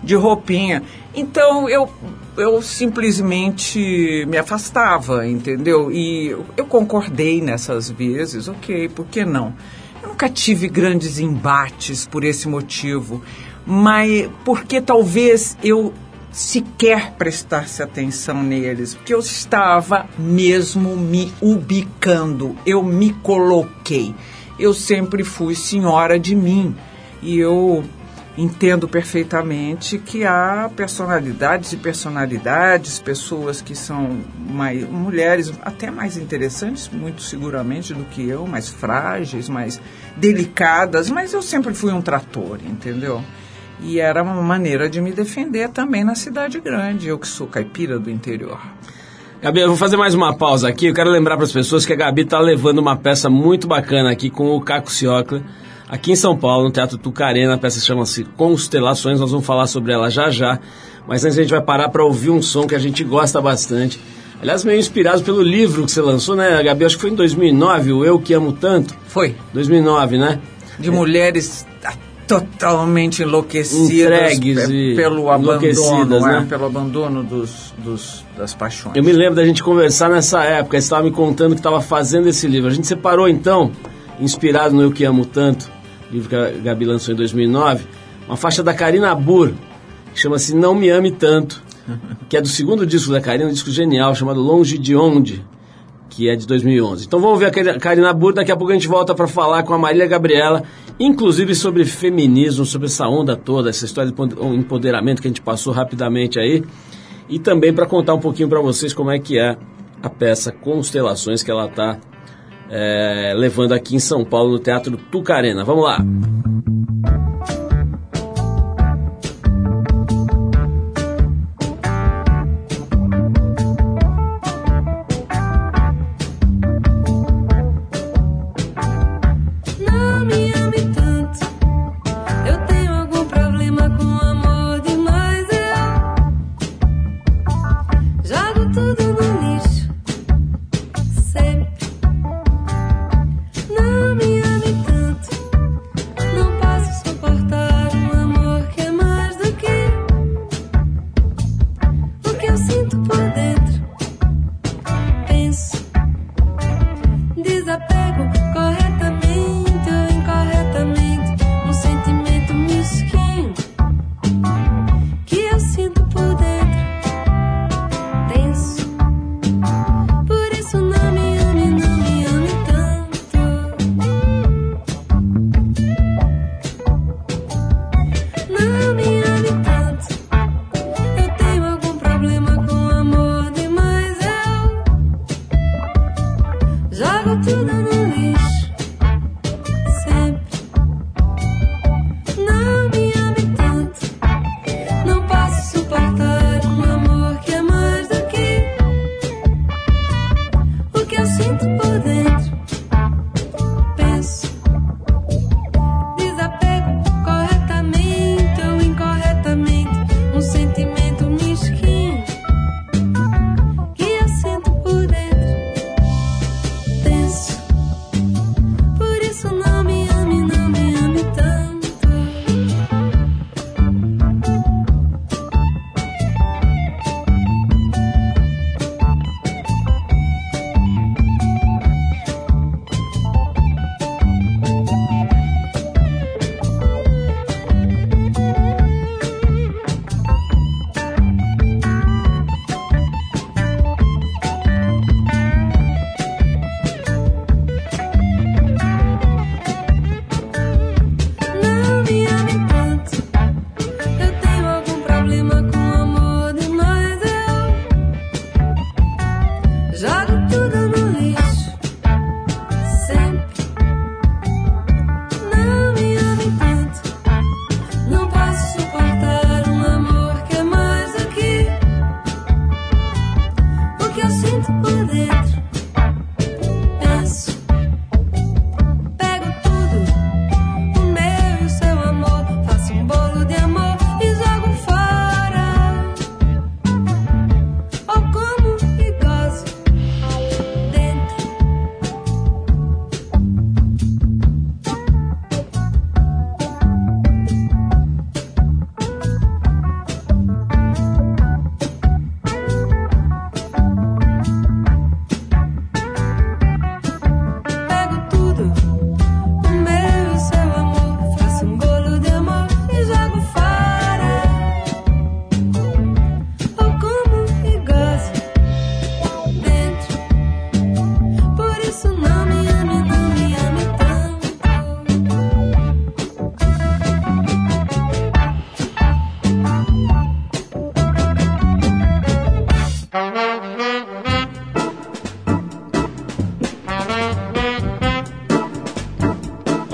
[0.05, 0.83] de roupinha.
[1.13, 1.91] Então eu,
[2.37, 5.91] eu simplesmente me afastava, entendeu?
[5.91, 9.53] E eu concordei nessas vezes, ok, por que não?
[10.01, 13.23] Eu nunca tive grandes embates por esse motivo,
[13.67, 15.93] mas porque talvez eu
[16.37, 24.15] sequer prestasse atenção neles, porque eu estava mesmo me ubicando, eu me coloquei.
[24.59, 26.77] Eu sempre fui senhora de mim
[27.23, 27.83] e eu
[28.37, 36.91] entendo perfeitamente que há personalidades e personalidades, pessoas que são mais, mulheres até mais interessantes,
[36.93, 39.81] muito seguramente do que eu, mais frágeis, mais
[40.19, 43.25] delicadas, mas eu sempre fui um trator, entendeu?
[43.81, 47.99] E era uma maneira de me defender também na cidade grande, eu que sou caipira
[47.99, 48.59] do interior.
[49.41, 50.87] Gabi, eu vou fazer mais uma pausa aqui.
[50.87, 54.11] Eu quero lembrar para as pessoas que a Gabi está levando uma peça muito bacana
[54.11, 55.43] aqui com o Caco Ciocla,
[55.89, 57.55] aqui em São Paulo, no Teatro Tucarena.
[57.55, 59.21] A peça chama-se Constelações.
[59.21, 60.59] Nós vamos falar sobre ela já já.
[61.07, 64.01] Mas antes a gente vai parar para ouvir um som que a gente gosta bastante.
[64.41, 66.85] Aliás, meio inspirado pelo livro que você lançou, né, Gabi?
[66.85, 68.95] Acho que foi em 2009, o Eu Que Amo Tanto.
[69.07, 69.37] Foi.
[69.53, 70.41] 2009, né?
[70.79, 71.67] De mulheres
[72.27, 76.41] totalmente enlouquecidas Entregues pelo abandono, né?
[76.41, 76.47] né?
[76.49, 78.97] pelo abandono dos, dos, das paixões.
[78.97, 82.29] Eu me lembro da gente conversar nessa época, você estava me contando que estava fazendo
[82.29, 82.69] esse livro.
[82.69, 83.71] A gente separou então,
[84.21, 85.71] inspirado no Eu Que Amo Tanto,
[86.11, 87.85] livro que a Gabi lançou em 2009,
[88.27, 89.53] uma faixa da Karina Burr,
[90.13, 91.63] que chama-se Não Me Ame Tanto,
[92.29, 95.45] que é do segundo disco da Karina, um disco genial chamado Longe de Onde,
[96.11, 97.07] que é de 2011.
[97.07, 99.75] Então vamos ver a Karina Burr, daqui a pouco a gente volta para falar com
[99.75, 100.65] a Marília Gabriela,
[100.99, 105.73] inclusive sobre feminismo, sobre essa onda toda, essa história de empoderamento que a gente passou
[105.73, 106.65] rapidamente aí,
[107.29, 109.57] e também para contar um pouquinho para vocês como é que é
[110.03, 111.99] a peça Constelações que ela está
[112.71, 115.65] é, levando aqui em São Paulo no Teatro Tucarena.
[115.65, 115.99] Vamos lá!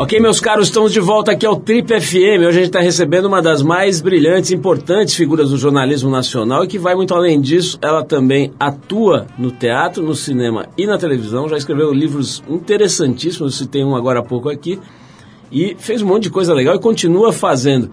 [0.03, 2.41] Ok, meus caros, estamos de volta aqui ao Trip FM.
[2.41, 6.65] Hoje a gente está recebendo uma das mais brilhantes e importantes figuras do jornalismo nacional
[6.65, 7.79] e que vai muito além disso.
[7.81, 11.49] Ela também atua no teatro, no cinema e na televisão.
[11.49, 14.81] Já escreveu livros interessantíssimos, citei um agora há pouco aqui.
[15.53, 17.89] E fez um monte de coisa legal e continua fazendo.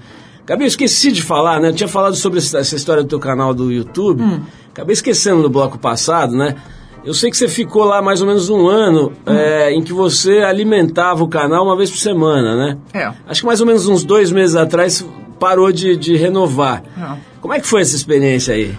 [0.47, 1.67] Gabi, eu esqueci de falar, né?
[1.67, 4.23] Eu tinha falado sobre essa história do teu canal do YouTube.
[4.23, 4.39] Hum.
[4.71, 6.55] Acabei esquecendo no bloco passado, né?
[7.03, 9.33] Eu sei que você ficou lá mais ou menos um ano hum.
[9.33, 12.77] é, em que você alimentava o canal uma vez por semana, né?
[12.93, 13.11] É.
[13.27, 15.05] Acho que mais ou menos uns dois meses atrás
[15.39, 16.83] parou de, de renovar.
[16.97, 17.17] É.
[17.41, 18.77] Como é que foi essa experiência aí?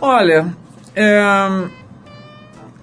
[0.00, 0.54] Olha,
[0.94, 1.12] é,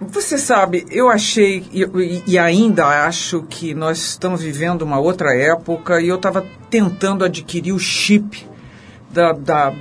[0.01, 6.01] você sabe, eu achei e, e, ainda acho que nós estamos vivendo uma outra época
[6.01, 8.47] e eu estava tentando adquirir o chip
[9.11, 9.71] da, da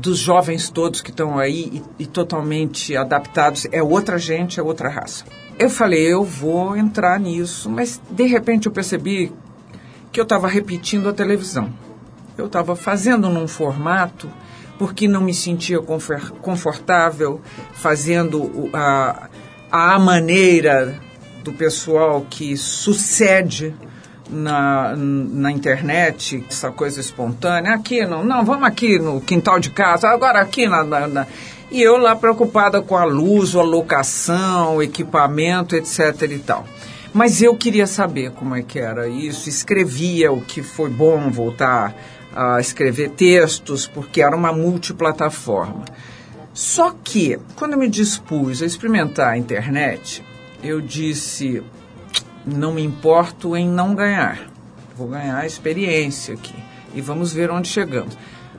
[0.00, 3.66] dos jovens todos que estão aí e, e, totalmente adaptados.
[3.70, 5.24] É outra gente, é outra raça.
[5.58, 9.30] Eu falei, eu vou entrar nisso, mas de repente eu percebi
[10.10, 11.70] que eu estava repetindo a televisão.
[12.36, 14.30] Eu estava fazendo num formato
[14.78, 15.78] porque não me sentia
[16.40, 17.42] confortável
[17.74, 19.28] fazendo a,
[19.70, 20.98] a maneira
[21.44, 23.74] do pessoal que sucede
[24.30, 30.08] na, na internet, essa coisa espontânea, aqui não, não, vamos aqui no quintal de casa,
[30.08, 31.26] agora aqui na, na, na.
[31.70, 36.66] E eu lá preocupada com a luz, a locação, o equipamento, etc e tal.
[37.12, 41.94] Mas eu queria saber como é que era isso, escrevia o que foi bom voltar
[42.34, 45.84] a escrever textos, porque era uma multiplataforma.
[46.52, 50.22] Só que, quando eu me dispus a experimentar a internet,
[50.62, 51.62] eu disse:
[52.54, 54.38] não me importo em não ganhar.
[54.96, 56.54] Vou ganhar experiência aqui.
[56.94, 58.16] E vamos ver onde chegamos.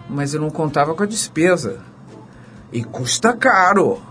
[0.09, 1.79] Mas eu não contava com a despesa.
[2.71, 4.01] E custa caro.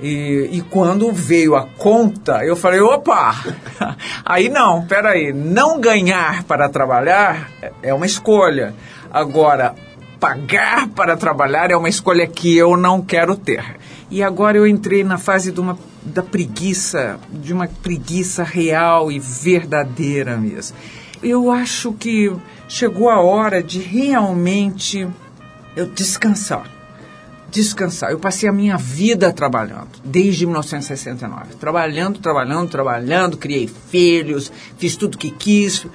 [0.00, 3.34] E, e quando veio a conta, eu falei, opa!
[4.24, 7.50] Aí não, peraí, não ganhar para trabalhar
[7.82, 8.74] é uma escolha.
[9.10, 9.74] Agora,
[10.18, 13.76] pagar para trabalhar é uma escolha que eu não quero ter.
[14.10, 19.18] E agora eu entrei na fase de uma da preguiça, de uma preguiça real e
[19.18, 20.76] verdadeira mesmo.
[21.22, 22.32] Eu acho que
[22.68, 25.08] chegou a hora de realmente
[25.76, 26.68] eu descansar.
[27.50, 28.10] Descansar.
[28.10, 31.54] Eu passei a minha vida trabalhando, desde 1969.
[31.60, 35.86] Trabalhando, trabalhando, trabalhando, criei filhos, fiz tudo que quis,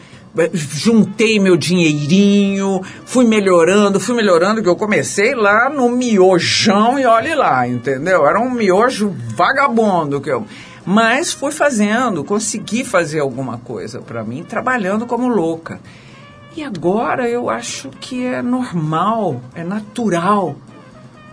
[0.54, 7.34] juntei meu dinheirinho, fui melhorando, fui melhorando, que eu comecei lá no miojão e olhe
[7.34, 8.26] lá, entendeu?
[8.26, 10.46] Era um miojo vagabundo que eu...
[10.86, 15.82] Mas fui fazendo, consegui fazer alguma coisa para mim, trabalhando como louca.
[16.56, 20.56] E agora eu acho que é normal, é natural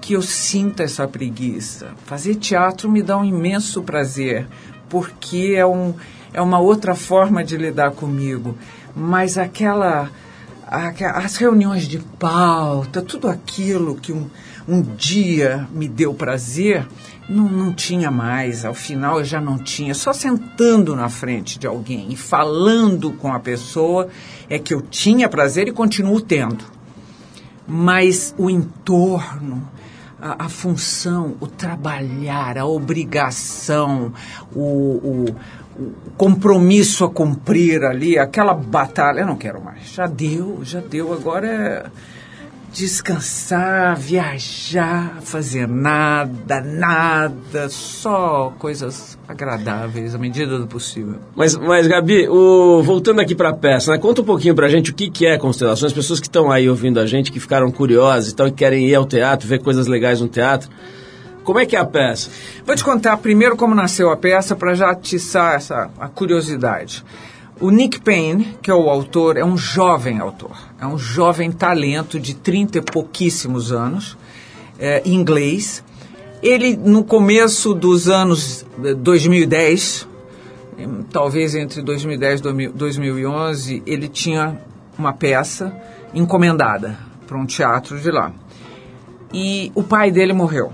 [0.01, 1.93] que eu sinta essa preguiça.
[2.05, 4.47] Fazer teatro me dá um imenso prazer,
[4.89, 5.95] porque é, um,
[6.33, 8.55] é uma outra forma de lidar comigo
[8.95, 10.11] mas aquela,
[10.67, 14.29] as reuniões de pauta, tudo aquilo que um,
[14.69, 16.87] um dia me deu prazer,
[17.29, 18.65] não, não tinha mais.
[18.65, 19.95] Ao final eu já não tinha.
[19.95, 24.09] Só sentando na frente de alguém e falando com a pessoa
[24.49, 26.65] é que eu tinha prazer e continuo tendo.
[27.67, 29.67] Mas o entorno,
[30.21, 34.13] a, a função, o trabalhar, a obrigação,
[34.55, 35.37] o, o
[36.17, 39.93] compromisso a cumprir ali, aquela batalha, eu não quero mais.
[39.93, 41.13] Já deu, já deu.
[41.13, 41.85] Agora é
[42.75, 51.21] descansar, viajar, fazer nada, nada, só coisas agradáveis à medida do possível.
[51.37, 54.69] Mas, mas Gabi, o, voltando aqui para a peça, né, conta um pouquinho para a
[54.69, 57.39] gente o que, que é Constelações, as pessoas que estão aí ouvindo a gente, que
[57.39, 60.69] ficaram curiosas e, tal, e querem ir ao teatro, ver coisas legais no teatro.
[61.45, 62.31] Como é que é a peça?
[62.65, 67.05] Vou te contar primeiro como nasceu a peça para já atiçar essa a curiosidade.
[67.61, 70.57] O Nick Payne, que é o autor, é um jovem autor.
[70.81, 74.17] É um jovem talento de 30 e pouquíssimos anos,
[74.79, 75.85] é, inglês.
[76.43, 78.67] Ele, no começo dos anos
[78.99, 80.09] 2010,
[80.79, 84.59] eh, talvez entre 2010 e 2011, ele tinha
[84.99, 85.75] uma peça
[86.13, 88.33] encomendada para um teatro de lá.
[89.33, 90.73] E o pai dele morreu.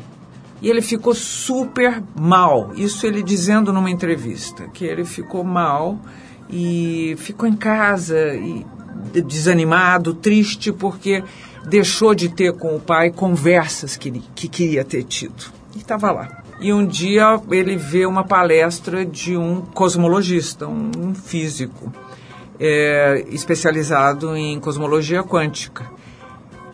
[0.61, 2.73] E ele ficou super mal.
[2.75, 5.99] Isso ele dizendo numa entrevista, que ele ficou mal
[6.49, 8.65] e ficou em casa e
[9.23, 11.25] desanimado, triste, porque
[11.67, 15.53] deixou de ter com o pai conversas que, que queria ter tido.
[15.75, 16.43] E estava lá.
[16.61, 21.91] E um dia ele vê uma palestra de um cosmologista, um, um físico,
[22.59, 25.87] é, especializado em cosmologia quântica.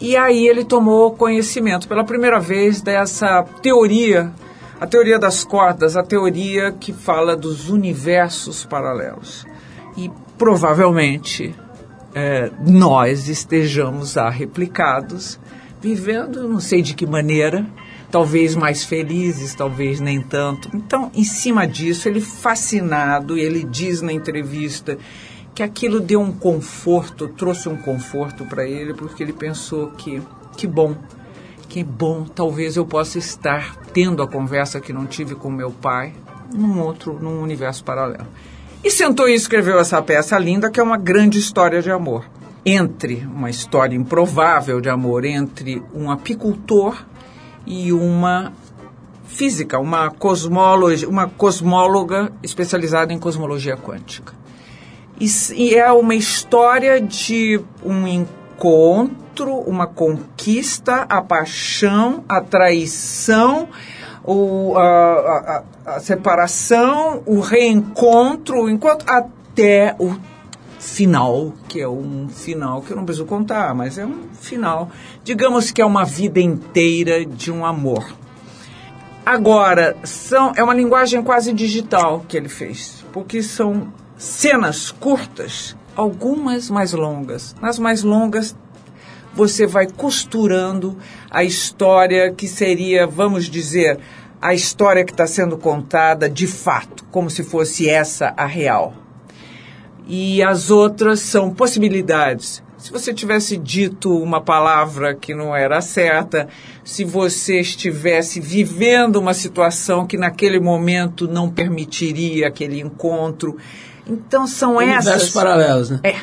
[0.01, 4.33] E aí ele tomou conhecimento pela primeira vez dessa teoria,
[4.81, 9.47] a teoria das cordas, a teoria que fala dos universos paralelos.
[9.97, 11.55] E provavelmente
[12.15, 15.39] é, nós estejamos a replicados,
[15.81, 17.67] vivendo não sei de que maneira,
[18.11, 20.71] talvez mais felizes, talvez nem tanto.
[20.75, 24.99] Então, em cima disso, ele fascinado, ele diz na entrevista
[25.57, 30.23] que aquilo deu um conforto, trouxe um conforto para ele, porque ele pensou que
[30.55, 30.95] que bom,
[31.67, 36.13] que bom, talvez eu possa estar tendo a conversa que não tive com meu pai
[36.55, 38.27] num outro, num universo paralelo.
[38.85, 42.27] E sentou e escreveu essa peça linda, que é uma grande história de amor.
[42.65, 47.03] Entre uma história improvável de amor entre um apicultor
[47.67, 48.53] e uma
[49.25, 50.13] física, uma
[51.09, 54.35] uma cosmóloga especializada em cosmologia quântica.
[55.19, 63.69] E, é uma história de um encontro, uma conquista, a paixão, a traição,
[64.23, 70.15] o, a, a, a separação, o reencontro, o encontro, até o
[70.79, 74.91] final, que é um final que eu não preciso contar, mas é um final.
[75.25, 78.05] Digamos que é uma vida inteira de um amor.
[79.25, 86.71] Agora, são, é uma linguagem quase digital que ele fez, porque são cenas curtas, algumas
[86.71, 87.55] mais longas.
[87.61, 88.57] Nas mais longas,
[89.35, 90.97] você vai costurando
[91.31, 93.99] a história que seria, vamos dizer,
[94.41, 98.95] a história que está sendo contada de fato, como se fosse essa a real.
[100.07, 102.63] E as outras são possibilidades.
[102.79, 106.49] Se você tivesse dito uma palavra que não era certa,
[106.85, 113.57] se você estivesse vivendo uma situação que naquele momento não permitiria aquele encontro.
[114.07, 115.31] Então são Universos essas.
[115.31, 116.01] paralelos, né?
[116.03, 116.17] É,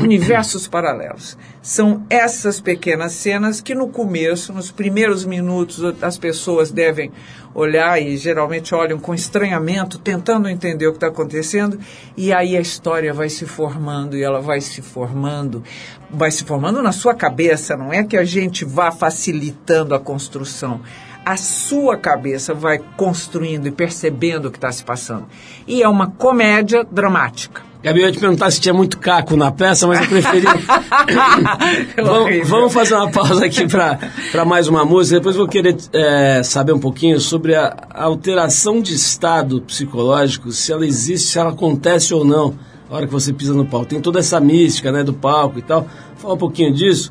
[0.00, 1.36] universos paralelos.
[1.62, 7.12] São essas pequenas cenas que no começo, nos primeiros minutos, as pessoas devem
[7.54, 11.78] olhar e geralmente olham com estranhamento, tentando entender o que está acontecendo,
[12.16, 15.62] e aí a história vai se formando e ela vai se formando,
[16.10, 20.80] vai se formando na sua cabeça, não é que a gente vá facilitando a construção.
[21.24, 25.26] A sua cabeça vai construindo e percebendo o que está se passando.
[25.66, 27.62] E é uma comédia dramática.
[27.82, 30.44] Gabi, eu ia te perguntar se tinha muito caco na peça, mas eu preferi.
[31.96, 35.18] vamos, vamos, fazer uma pausa aqui para mais uma música.
[35.18, 40.70] Depois vou querer é, saber um pouquinho sobre a, a, alteração de estado psicológico, se
[40.70, 42.54] ela existe, se ela acontece ou não,
[42.90, 43.86] na hora que você pisa no palco.
[43.86, 45.86] Tem toda essa mística né, do palco e tal.
[46.16, 47.10] Fala um pouquinho disso.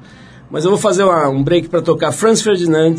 [0.52, 2.98] Mas eu vou fazer uma, um break para tocar Franz Ferdinand.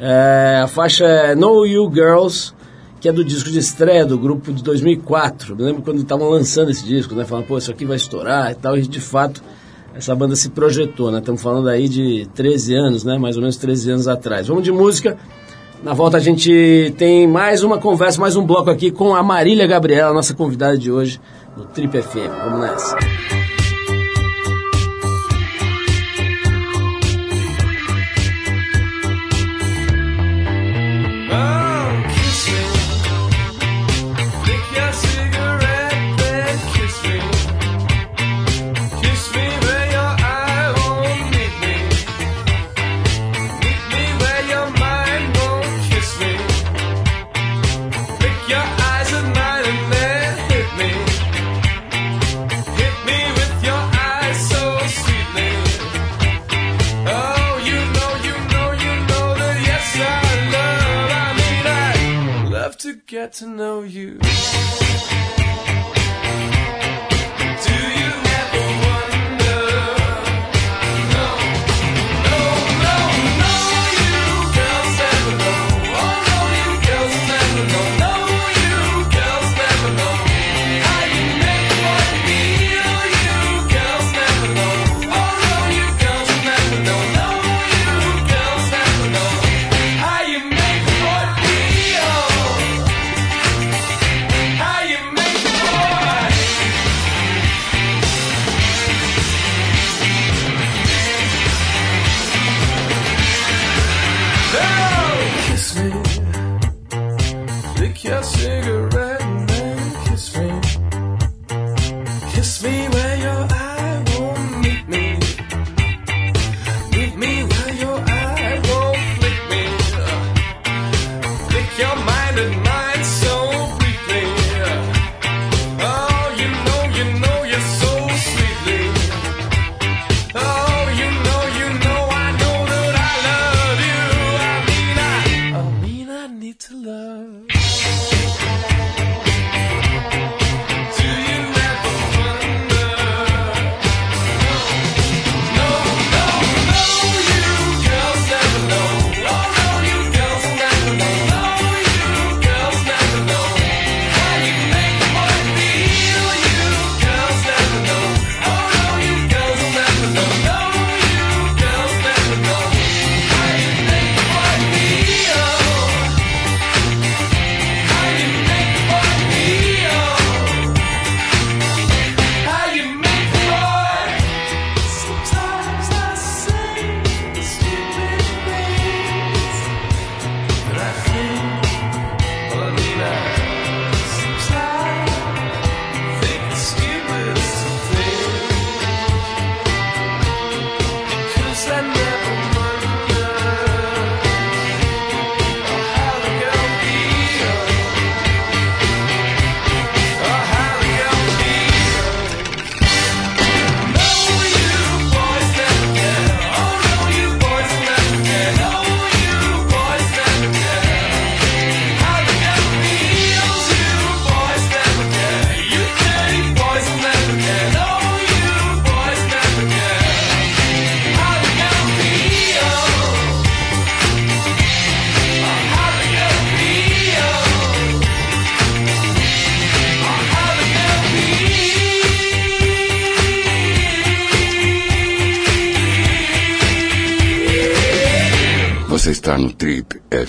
[0.00, 2.54] É, a faixa é Know You Girls
[3.00, 5.54] que é do disco de estreia do grupo de 2004.
[5.54, 7.24] Me lembro quando estavam lançando esse disco, né?
[7.24, 8.76] Falando, pô, isso aqui vai estourar e tal.
[8.76, 9.42] E de fato,
[9.94, 11.18] essa banda se projetou, né?
[11.18, 13.16] Estamos falando aí de 13 anos, né?
[13.16, 14.48] Mais ou menos 13 anos atrás.
[14.48, 15.16] Vamos de música.
[15.82, 19.64] Na volta a gente tem mais uma conversa, mais um bloco aqui com a Marília
[19.64, 21.20] Gabriela, nossa convidada de hoje
[21.56, 22.30] no Trip FM.
[22.44, 23.47] Vamos nessa.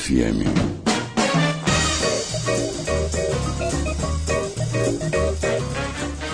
[0.09, 0.41] FM.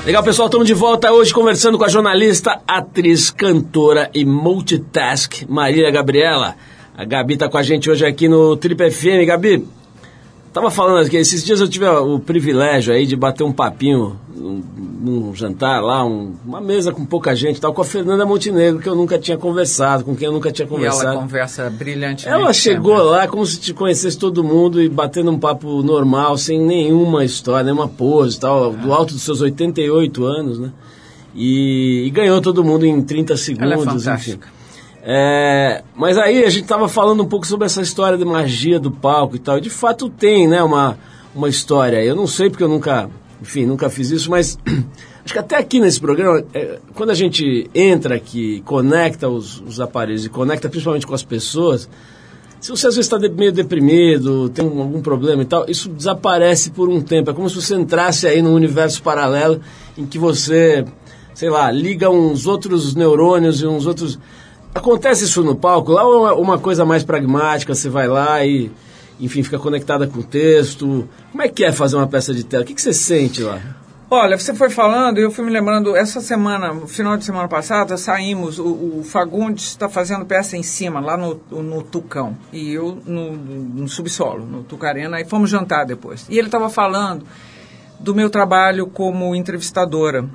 [0.05, 5.91] Legal, pessoal, estamos de volta hoje conversando com a jornalista, atriz, cantora e multitask Marília
[5.91, 6.55] Gabriela.
[6.95, 9.25] A Gabi está com a gente hoje aqui no Trip FM.
[9.27, 9.67] Gabi,
[10.55, 14.63] tava falando aqui, esses dias eu tive o privilégio aí de bater um papinho num,
[15.01, 18.87] num jantar lá, um, uma mesa com pouca gente, tal, com a Fernanda Montenegro, que
[18.87, 21.09] eu nunca tinha conversado, com quem eu nunca tinha E conversado.
[21.09, 22.29] ela conversa brilhantemente.
[22.29, 23.09] Ela chegou sempre.
[23.09, 27.65] lá como se te conhecesse todo mundo e batendo um papo normal, sem nenhuma história,
[27.65, 30.71] nenhuma pose e tal, do alto dos seus 88 anos, né?
[31.35, 34.39] E, e ganhou todo mundo em 30 segundos, Ela é enfim.
[35.07, 38.89] É, mas aí a gente tava falando um pouco sobre essa história de magia do
[38.89, 39.59] palco e tal.
[39.59, 40.97] De fato tem, né, uma,
[41.35, 42.03] uma história.
[42.03, 43.07] Eu não sei porque eu nunca,
[43.39, 44.57] enfim, nunca fiz isso, mas
[45.23, 49.79] acho que até aqui nesse programa, é, quando a gente entra aqui, conecta os, os
[49.79, 51.87] aparelhos e conecta principalmente com as pessoas,
[52.59, 56.71] se você às vezes está meio deprimido, tem um- algum problema e tal, isso desaparece
[56.71, 57.29] por um tempo.
[57.29, 59.61] É como se você entrasse aí num universo paralelo
[59.95, 60.83] em que você,
[61.35, 64.17] sei lá, liga uns outros neurônios e uns outros.
[64.75, 65.93] Acontece isso no palco?
[65.93, 68.69] Lá é uma coisa mais pragmática, você vai lá e,
[69.21, 71.07] enfim, fica conectada com o texto.
[71.31, 72.63] Como é que é fazer uma peça de tela?
[72.63, 73.57] O que, que você sente lá?
[74.11, 77.95] Olha, você foi falando e eu fui me lembrando, essa semana, final de semana passada,
[77.95, 83.01] saímos, o, o Fagundes está fazendo peça em cima, lá no, no Tucão, e eu
[83.05, 86.27] no, no subsolo, no Tucarena, e fomos jantar depois.
[86.29, 87.25] E ele estava falando
[87.99, 90.25] do meu trabalho como entrevistadora.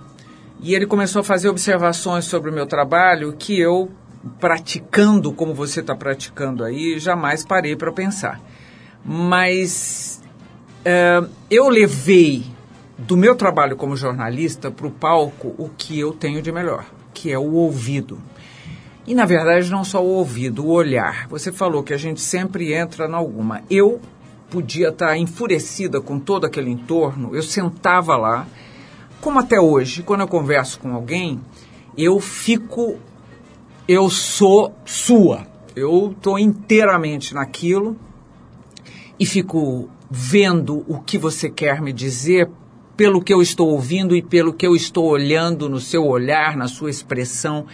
[0.62, 3.90] E ele começou a fazer observações sobre o meu trabalho que eu,
[4.38, 8.40] praticando como você está praticando aí, jamais parei para pensar.
[9.04, 10.22] Mas
[10.84, 12.44] é, eu levei
[12.98, 17.32] do meu trabalho como jornalista para o palco o que eu tenho de melhor, que
[17.32, 18.20] é o ouvido.
[19.06, 21.26] E na verdade não só o ouvido, o olhar.
[21.28, 23.62] Você falou que a gente sempre entra em alguma.
[23.70, 24.00] Eu
[24.50, 28.46] podia estar enfurecida com todo aquele entorno, eu sentava lá,
[29.20, 31.40] como até hoje, quando eu converso com alguém,
[31.96, 32.98] eu fico,
[33.86, 35.46] eu sou sua.
[35.74, 37.96] Eu estou inteiramente naquilo
[39.18, 42.50] e fico vendo o que você quer me dizer
[42.96, 46.68] pelo que eu estou ouvindo e pelo que eu estou olhando no seu olhar, na
[46.68, 47.66] sua expressão.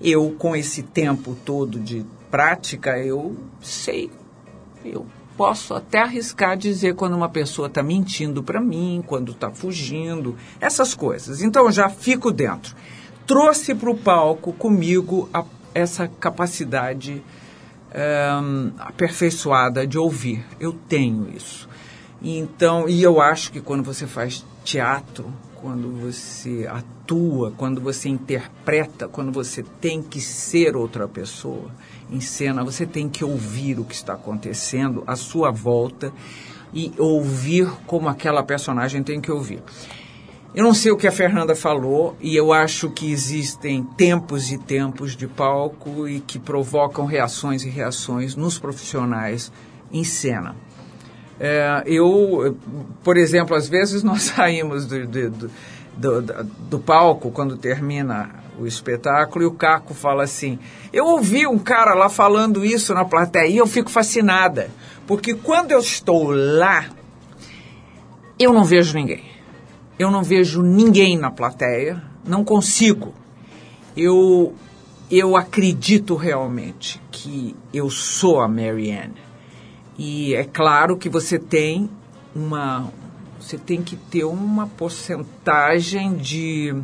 [0.00, 4.10] Eu, com esse tempo todo de prática, eu sei,
[4.84, 5.06] eu
[5.36, 10.94] posso até arriscar dizer quando uma pessoa está mentindo para mim, quando está fugindo, essas
[10.94, 11.42] coisas.
[11.42, 12.74] Então eu já fico dentro.
[13.26, 15.44] Trouxe para o palco comigo a,
[15.74, 17.22] essa capacidade
[17.94, 20.44] ehm, aperfeiçoada de ouvir.
[20.58, 21.68] Eu tenho isso.
[22.20, 29.06] Então, e eu acho que quando você faz teatro, quando você atua, quando você interpreta,
[29.08, 31.70] quando você tem que ser outra pessoa
[32.10, 36.12] em cena, você tem que ouvir o que está acontecendo à sua volta
[36.74, 39.62] e ouvir como aquela personagem tem que ouvir.
[40.54, 44.58] Eu não sei o que a Fernanda falou e eu acho que existem tempos e
[44.58, 49.50] tempos de palco e que provocam reações e reações nos profissionais
[49.90, 50.54] em cena.
[51.40, 52.54] É, eu,
[53.02, 55.50] por exemplo, às vezes nós saímos do, do,
[55.96, 60.58] do, do, palco quando termina o espetáculo e o Caco fala assim:
[60.92, 64.70] Eu ouvi um cara lá falando isso na plateia e eu fico fascinada,
[65.06, 66.90] porque quando eu estou lá,
[68.38, 69.31] eu não vejo ninguém.
[69.98, 73.14] Eu não vejo ninguém na plateia, não consigo.
[73.96, 74.54] Eu,
[75.10, 79.14] eu acredito realmente que eu sou a Marianne.
[79.98, 81.90] E é claro que você tem
[82.34, 82.90] uma.
[83.38, 86.74] Você tem que ter uma porcentagem de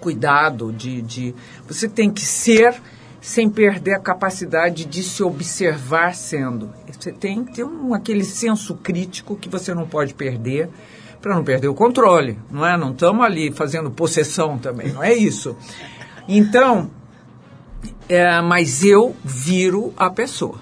[0.00, 1.34] cuidado, de, de.
[1.66, 2.80] Você tem que ser
[3.20, 6.70] sem perder a capacidade de se observar sendo.
[6.90, 10.68] Você tem que ter um, aquele senso crítico que você não pode perder
[11.20, 12.76] para não perder o controle, não é?
[12.76, 15.56] Não estamos ali fazendo possessão também, não é isso.
[16.28, 16.90] Então,
[18.08, 20.56] é, mas eu viro a pessoa.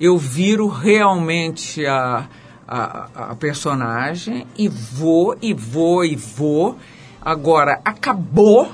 [0.00, 2.26] Eu viro realmente a,
[2.66, 6.76] a, a personagem e vou, e vou, e vou.
[7.20, 8.68] Agora, acabou,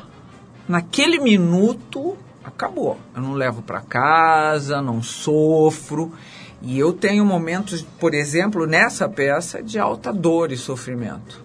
[0.66, 2.96] naquele minuto, acabou.
[3.14, 6.12] Eu não levo para casa, não sofro.
[6.60, 11.44] E eu tenho momentos, por exemplo, nessa peça, de alta dor e sofrimento.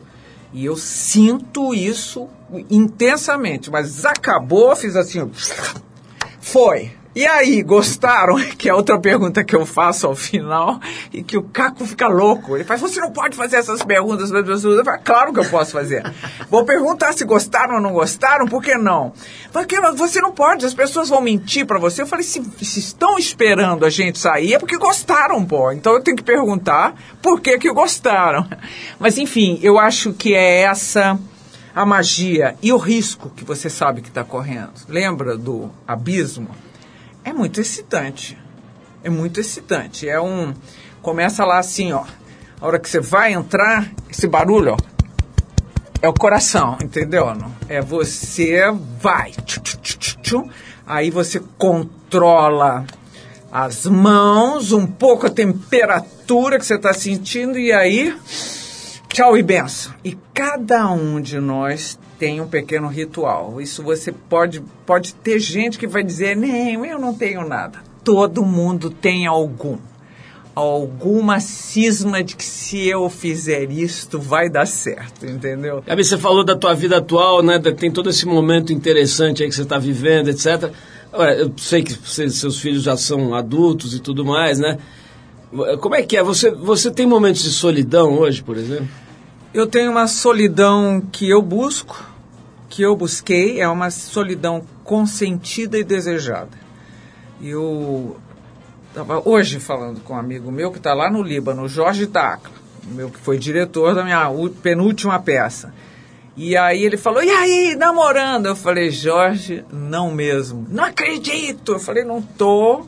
[0.51, 2.28] E eu sinto isso
[2.70, 3.70] intensamente.
[3.70, 5.30] Mas acabou, fiz assim.
[6.39, 6.91] Foi.
[7.16, 8.36] E aí, gostaram?
[8.64, 10.80] Que é outra pergunta que eu faço ao final
[11.11, 12.55] e que o Caco fica louco.
[12.55, 14.78] Ele faz, você não pode fazer essas perguntas para as pessoas.
[14.78, 16.03] Eu falo, claro que eu posso fazer.
[16.49, 19.11] Vou perguntar se gostaram ou não gostaram, por que não?
[19.51, 22.03] Porque você não pode, as pessoas vão mentir para você.
[22.03, 25.72] Eu falei, se, se, estão esperando a gente sair é porque gostaram, pô.
[25.72, 28.47] Então eu tenho que perguntar por que que gostaram.
[28.97, 31.20] Mas enfim, eu acho que é essa
[31.76, 34.72] a magia e o risco que você sabe que está correndo.
[34.88, 36.49] Lembra do abismo?
[37.24, 38.38] É muito excitante.
[39.03, 40.07] É muito excitante.
[40.07, 40.53] É um.
[41.01, 42.03] Começa lá assim, ó.
[42.59, 44.78] A hora que você vai entrar, esse barulho, ó.
[46.01, 47.34] É o coração, entendeu?
[47.34, 47.51] Não?
[47.69, 48.61] É você
[48.99, 49.32] vai.
[50.86, 52.86] Aí você controla
[53.51, 58.15] as mãos, um pouco a temperatura que você está sentindo, e aí.
[59.14, 59.93] Tchau e benção.
[60.03, 63.61] E cada um de nós tem um pequeno ritual.
[63.61, 67.78] Isso você pode, pode ter gente que vai dizer, nem, eu não tenho nada.
[68.03, 69.78] Todo mundo tem algum.
[70.55, 75.84] Alguma cisma de que se eu fizer isto vai dar certo, entendeu?
[75.86, 77.59] Gabi, você falou da tua vida atual, né?
[77.59, 80.72] Tem todo esse momento interessante aí que você está vivendo, etc.
[81.14, 81.93] Eu sei que
[82.32, 84.80] seus filhos já são adultos e tudo mais, né?
[85.80, 86.24] Como é que é?
[86.24, 89.03] Você, você tem momentos de solidão hoje, por exemplo?
[89.54, 92.04] Eu tenho uma solidão que eu busco,
[92.68, 96.58] que eu busquei, é uma solidão consentida e desejada.
[97.39, 98.18] Eu
[98.89, 102.51] estava hoje falando com um amigo meu que está lá no Líbano, Jorge Tacla,
[102.84, 104.28] meu que foi diretor da minha
[104.64, 105.72] penúltima peça.
[106.36, 108.47] E aí ele falou, e aí, namorando?
[108.47, 110.66] Eu falei, Jorge, não mesmo.
[110.68, 111.74] Não acredito!
[111.74, 112.88] Eu falei, não tô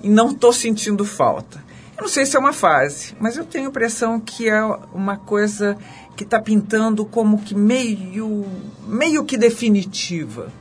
[0.00, 1.64] e não tô sentindo falta.
[1.96, 4.62] Eu não sei se é uma fase, mas eu tenho a impressão que é
[4.92, 5.76] uma coisa
[6.16, 8.44] que está pintando como que meio,
[8.86, 10.52] meio que definitiva.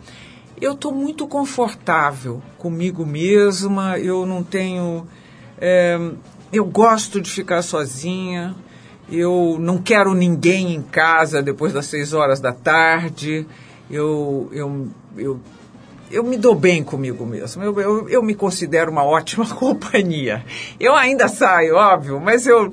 [0.59, 5.07] Eu estou muito confortável comigo mesma, eu não tenho.
[5.59, 5.99] É,
[6.51, 8.55] eu gosto de ficar sozinha,
[9.09, 13.45] eu não quero ninguém em casa depois das seis horas da tarde,
[13.89, 14.87] eu, eu,
[15.17, 15.39] eu,
[16.11, 20.45] eu me dou bem comigo mesmo, eu, eu, eu me considero uma ótima companhia.
[20.79, 22.71] Eu ainda saio, óbvio, mas eu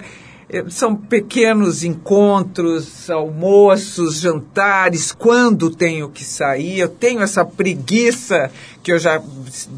[0.68, 6.80] são pequenos encontros, almoços, jantares, quando tenho que sair.
[6.80, 8.50] Eu tenho essa preguiça
[8.82, 9.22] que eu já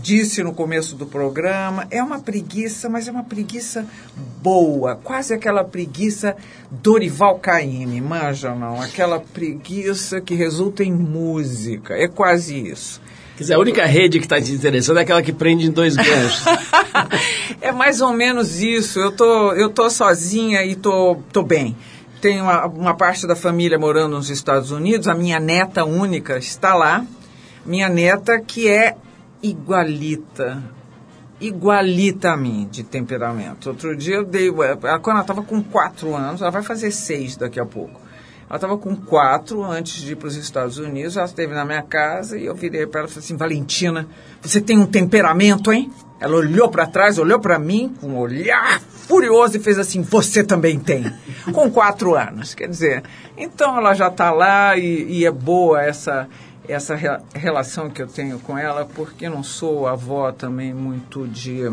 [0.00, 1.86] disse no começo do programa.
[1.90, 3.86] É uma preguiça, mas é uma preguiça
[4.42, 6.36] boa, quase aquela preguiça
[6.70, 8.80] Dorival Caymmi, manja não?
[8.80, 11.94] Aquela preguiça que resulta em música.
[11.94, 13.00] É quase isso.
[13.43, 15.97] Quer dizer, a única rede que está te interessando é aquela que prende em dois
[15.97, 16.45] ganchos.
[17.61, 19.01] é mais ou menos isso.
[19.01, 21.76] Eu tô, eu tô sozinha e tô, tô bem.
[22.20, 25.09] Tenho uma, uma parte da família morando nos Estados Unidos.
[25.09, 27.05] A minha neta única está lá.
[27.66, 28.95] Minha neta que é
[29.43, 30.62] igualita
[31.40, 33.70] igualita a mim de temperamento.
[33.70, 34.53] Outro dia eu dei.
[34.53, 38.01] Quando ela estava com quatro anos, ela vai fazer seis daqui a pouco.
[38.53, 41.16] Ela estava com quatro antes de ir para os Estados Unidos.
[41.16, 44.07] Ela esteve na minha casa e eu virei para ela e falei assim: Valentina,
[44.42, 45.90] você tem um temperamento, hein?
[46.20, 50.44] Ela olhou para trás, olhou para mim com um olhar furioso e fez assim: Você
[50.44, 51.11] também tem.
[51.50, 52.55] com quatro anos.
[52.55, 53.03] Quer dizer,
[53.38, 56.28] então ela já está lá e, e, é boa essa,
[56.68, 56.94] essa
[57.34, 61.72] relação que eu tenho com ela, porque não sou avó também muito de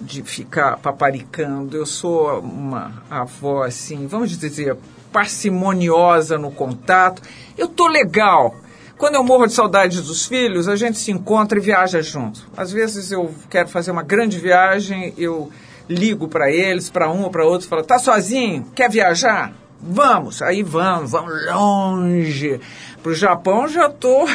[0.00, 1.76] de ficar paparicando.
[1.76, 4.74] Eu sou uma avó, assim, vamos dizer,
[5.12, 7.22] parcimoniosa no contato.
[7.56, 8.56] Eu tô legal.
[8.96, 12.46] Quando eu morro de saudade dos filhos, a gente se encontra e viaja junto.
[12.56, 15.50] Às vezes eu quero fazer uma grande viagem, eu
[15.88, 18.66] ligo para eles, para um ou para outro, falo: "Tá sozinho?
[18.74, 19.54] Quer viajar?
[19.80, 20.42] Vamos".
[20.42, 22.60] Aí vamos, vamos longe.
[23.02, 24.26] Pro Japão já tô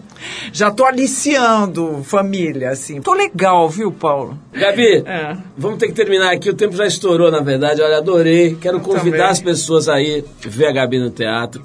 [0.52, 3.00] já tô aliciando família assim.
[3.00, 4.38] Tô legal, viu, Paulo?
[4.52, 5.36] Gabi, É.
[5.56, 6.48] vamos ter que terminar aqui.
[6.50, 7.82] O tempo já estourou, na verdade.
[7.82, 8.56] Olha, adorei.
[8.60, 9.30] Quero Eu convidar também.
[9.30, 11.62] as pessoas aí ver a Gabi no teatro.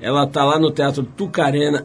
[0.00, 1.84] Ela tá lá no Teatro Tucarena.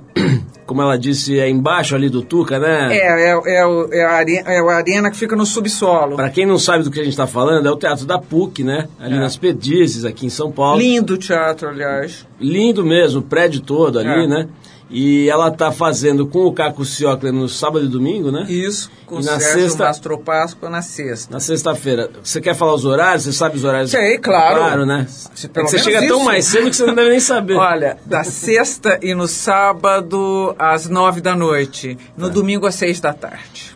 [0.66, 2.95] Como ela disse, é embaixo ali do Tuca, né?
[2.95, 6.16] É, é, é, o- é, a arena, é a arena que fica no subsolo.
[6.16, 8.64] Pra quem não sabe do que a gente tá falando, é o Teatro da PUC,
[8.64, 8.88] né?
[8.99, 9.20] Ali É.
[9.20, 10.80] nas Perdizes, aqui em São Paulo.
[10.80, 12.26] Lindo teatro, aliás.
[12.39, 14.28] Lindo mesmo, o prédio todo ali, É.
[14.28, 14.47] né?
[14.89, 18.45] E ela tá fazendo com o Caco Ciocler no sábado e domingo, né?
[18.47, 21.34] Isso, com E o na Sérgio sexta- Mastro Páscoa na sexta.
[21.34, 22.09] Na sexta-feira.
[22.23, 23.23] Você quer falar os horários?
[23.23, 23.89] Você sabe os horários?
[23.91, 24.57] Sei, claro.
[24.59, 25.07] Claro, né?
[25.09, 26.25] Se É você chega tão isso.
[26.25, 27.55] mais cedo que você não deve nem saber.
[27.55, 31.97] Olha, da sexta e no sábado às nove da noite.
[32.15, 32.34] No Tá.
[32.34, 33.72] domingo às seis da tarde.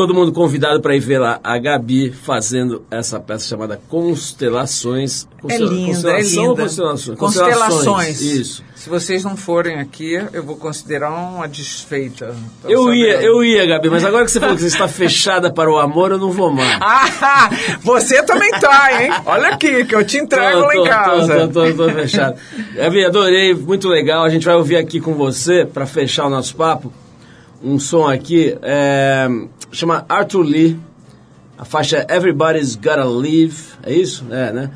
[0.00, 5.28] Todo mundo convidado para ir ver lá a Gabi fazendo essa peça chamada Constelações.
[5.46, 6.62] É linda, é linda.
[6.62, 7.18] Constelações?
[7.18, 8.20] Constelações.
[8.22, 8.64] Isso.
[8.74, 12.34] Se vocês não forem aqui, eu vou considerar uma desfeita.
[12.62, 13.26] Tô Eu ia, sabendo.
[13.26, 16.12] eu ia, Gabi, mas agora que você falou que você está fechada para o amor,
[16.12, 16.70] eu não vou mais.
[16.80, 17.50] Ah,
[17.82, 19.10] você também tá, hein?
[19.26, 21.46] Olha aqui, que eu te entrego lá em casa.
[21.48, 22.40] Tô, tô, tô, tô fechado.
[22.74, 24.24] Gabi, adorei, muito legal.
[24.24, 26.90] A gente vai ouvir aqui com você, para fechar o nosso papo,
[27.62, 29.28] um som aqui, é,
[29.72, 30.80] chama Arthur Lee.
[31.58, 34.24] A faixa é Everybody's Gotta Live, é isso?
[34.30, 34.70] É, né?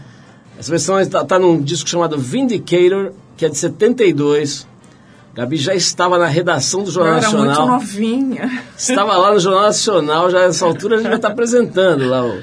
[0.58, 4.66] Essa versão está tá num disco chamado Vindicator, que é de 72.
[5.34, 7.68] Gabi já estava na redação do Eu Jornal era muito Nacional.
[7.70, 8.62] novinha.
[8.76, 12.40] Estava lá no Jornal Nacional, já nessa altura a gente já está apresentando lá o.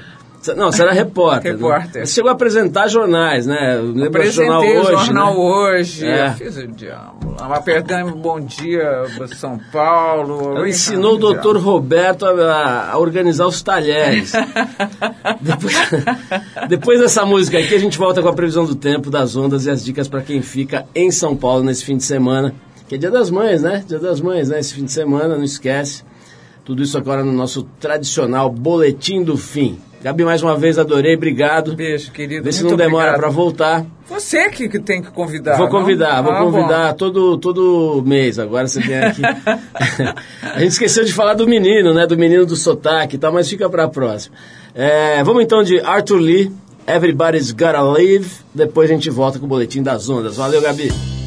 [0.57, 1.51] Não, você era repórter.
[1.53, 1.57] né?
[1.61, 2.05] Repórter.
[2.07, 3.79] Você chegou a apresentar jornais, né?
[3.81, 5.39] Lembra do Jornal Apresentei o Hoje, Jornal né?
[5.39, 6.27] Hoje, É.
[6.27, 7.35] eu fiz o diabo.
[7.39, 7.55] lá.
[7.55, 9.03] Apertando Bom Dia
[9.35, 10.57] São Paulo.
[10.57, 14.31] Ela ensinou o doutor Roberto a, a organizar os talheres.
[15.39, 15.75] depois,
[16.67, 19.69] depois dessa música aqui, a gente volta com a previsão do tempo, das ondas e
[19.69, 22.53] as dicas para quem fica em São Paulo nesse fim de semana.
[22.87, 23.83] Que é dia das mães, né?
[23.87, 24.59] Dia das mães, né?
[24.59, 26.03] Esse fim de semana, não esquece.
[26.65, 29.79] Tudo isso agora no nosso tradicional Boletim do Fim.
[30.04, 31.76] Gabi, mais uma vez, adorei, obrigado.
[31.76, 32.43] Beijo, querido.
[32.43, 33.86] Vê se não demora para voltar.
[34.10, 35.58] Você que, que tem que convidar.
[35.58, 35.72] Vou não?
[35.72, 36.52] convidar, vou Ah, bom.
[36.52, 38.39] convidar todo, todo mês.
[38.39, 39.22] Agora você vem aqui.
[40.41, 42.08] a gente esqueceu de falar do menino, né?
[42.08, 44.36] Do menino do sotaque e tal, mas fica pra próxima.
[44.74, 46.52] É, vamos então de Arthur Lee,
[46.88, 48.28] Everybody's Gotta Live.
[48.56, 50.36] Depois a gente volta com o boletim das ondas.
[50.38, 51.20] Valeu, Gabi.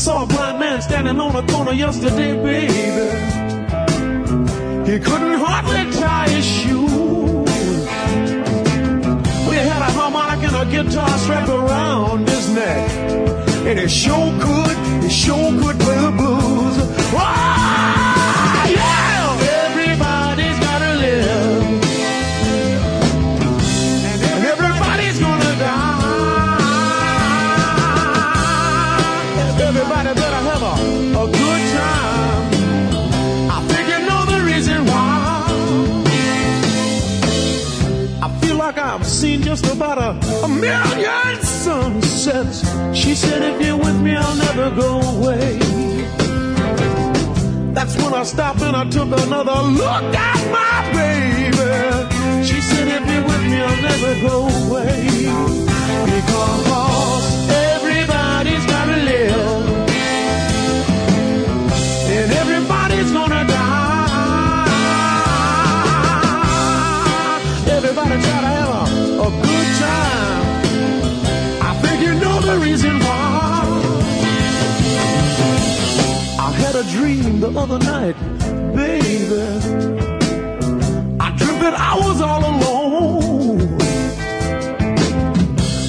[0.00, 2.72] Saw a blind man standing on a corner yesterday, baby.
[4.90, 7.50] He couldn't hardly tie his shoes.
[9.50, 12.90] We had a harmonica and a guitar strapped around his neck.
[13.68, 16.76] And he sure could, he sure could play the blues.
[39.60, 42.60] Just about a, a million sunsets.
[42.96, 45.58] She said, if you're with me, I'll never go away.
[47.72, 52.44] That's when I stopped and I took another look at my baby.
[52.44, 55.06] She said, if you're with me, I'll never go away.
[56.06, 57.29] Because
[76.80, 78.16] a dream the other night,
[78.74, 79.42] baby.
[81.20, 83.58] I dreamt that I was all alone.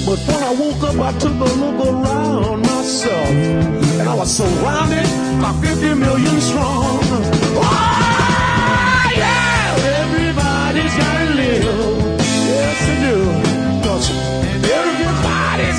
[0.06, 3.28] But when I woke up, I took a look around myself,
[4.00, 5.06] and I was surrounded
[5.40, 6.98] by 50 million strong.
[7.56, 10.02] Oh, yeah!
[10.02, 12.18] Everybody's gotta live.
[12.50, 13.16] Yes, they do.
[13.82, 14.06] 'Cause
[14.78, 15.78] everybody's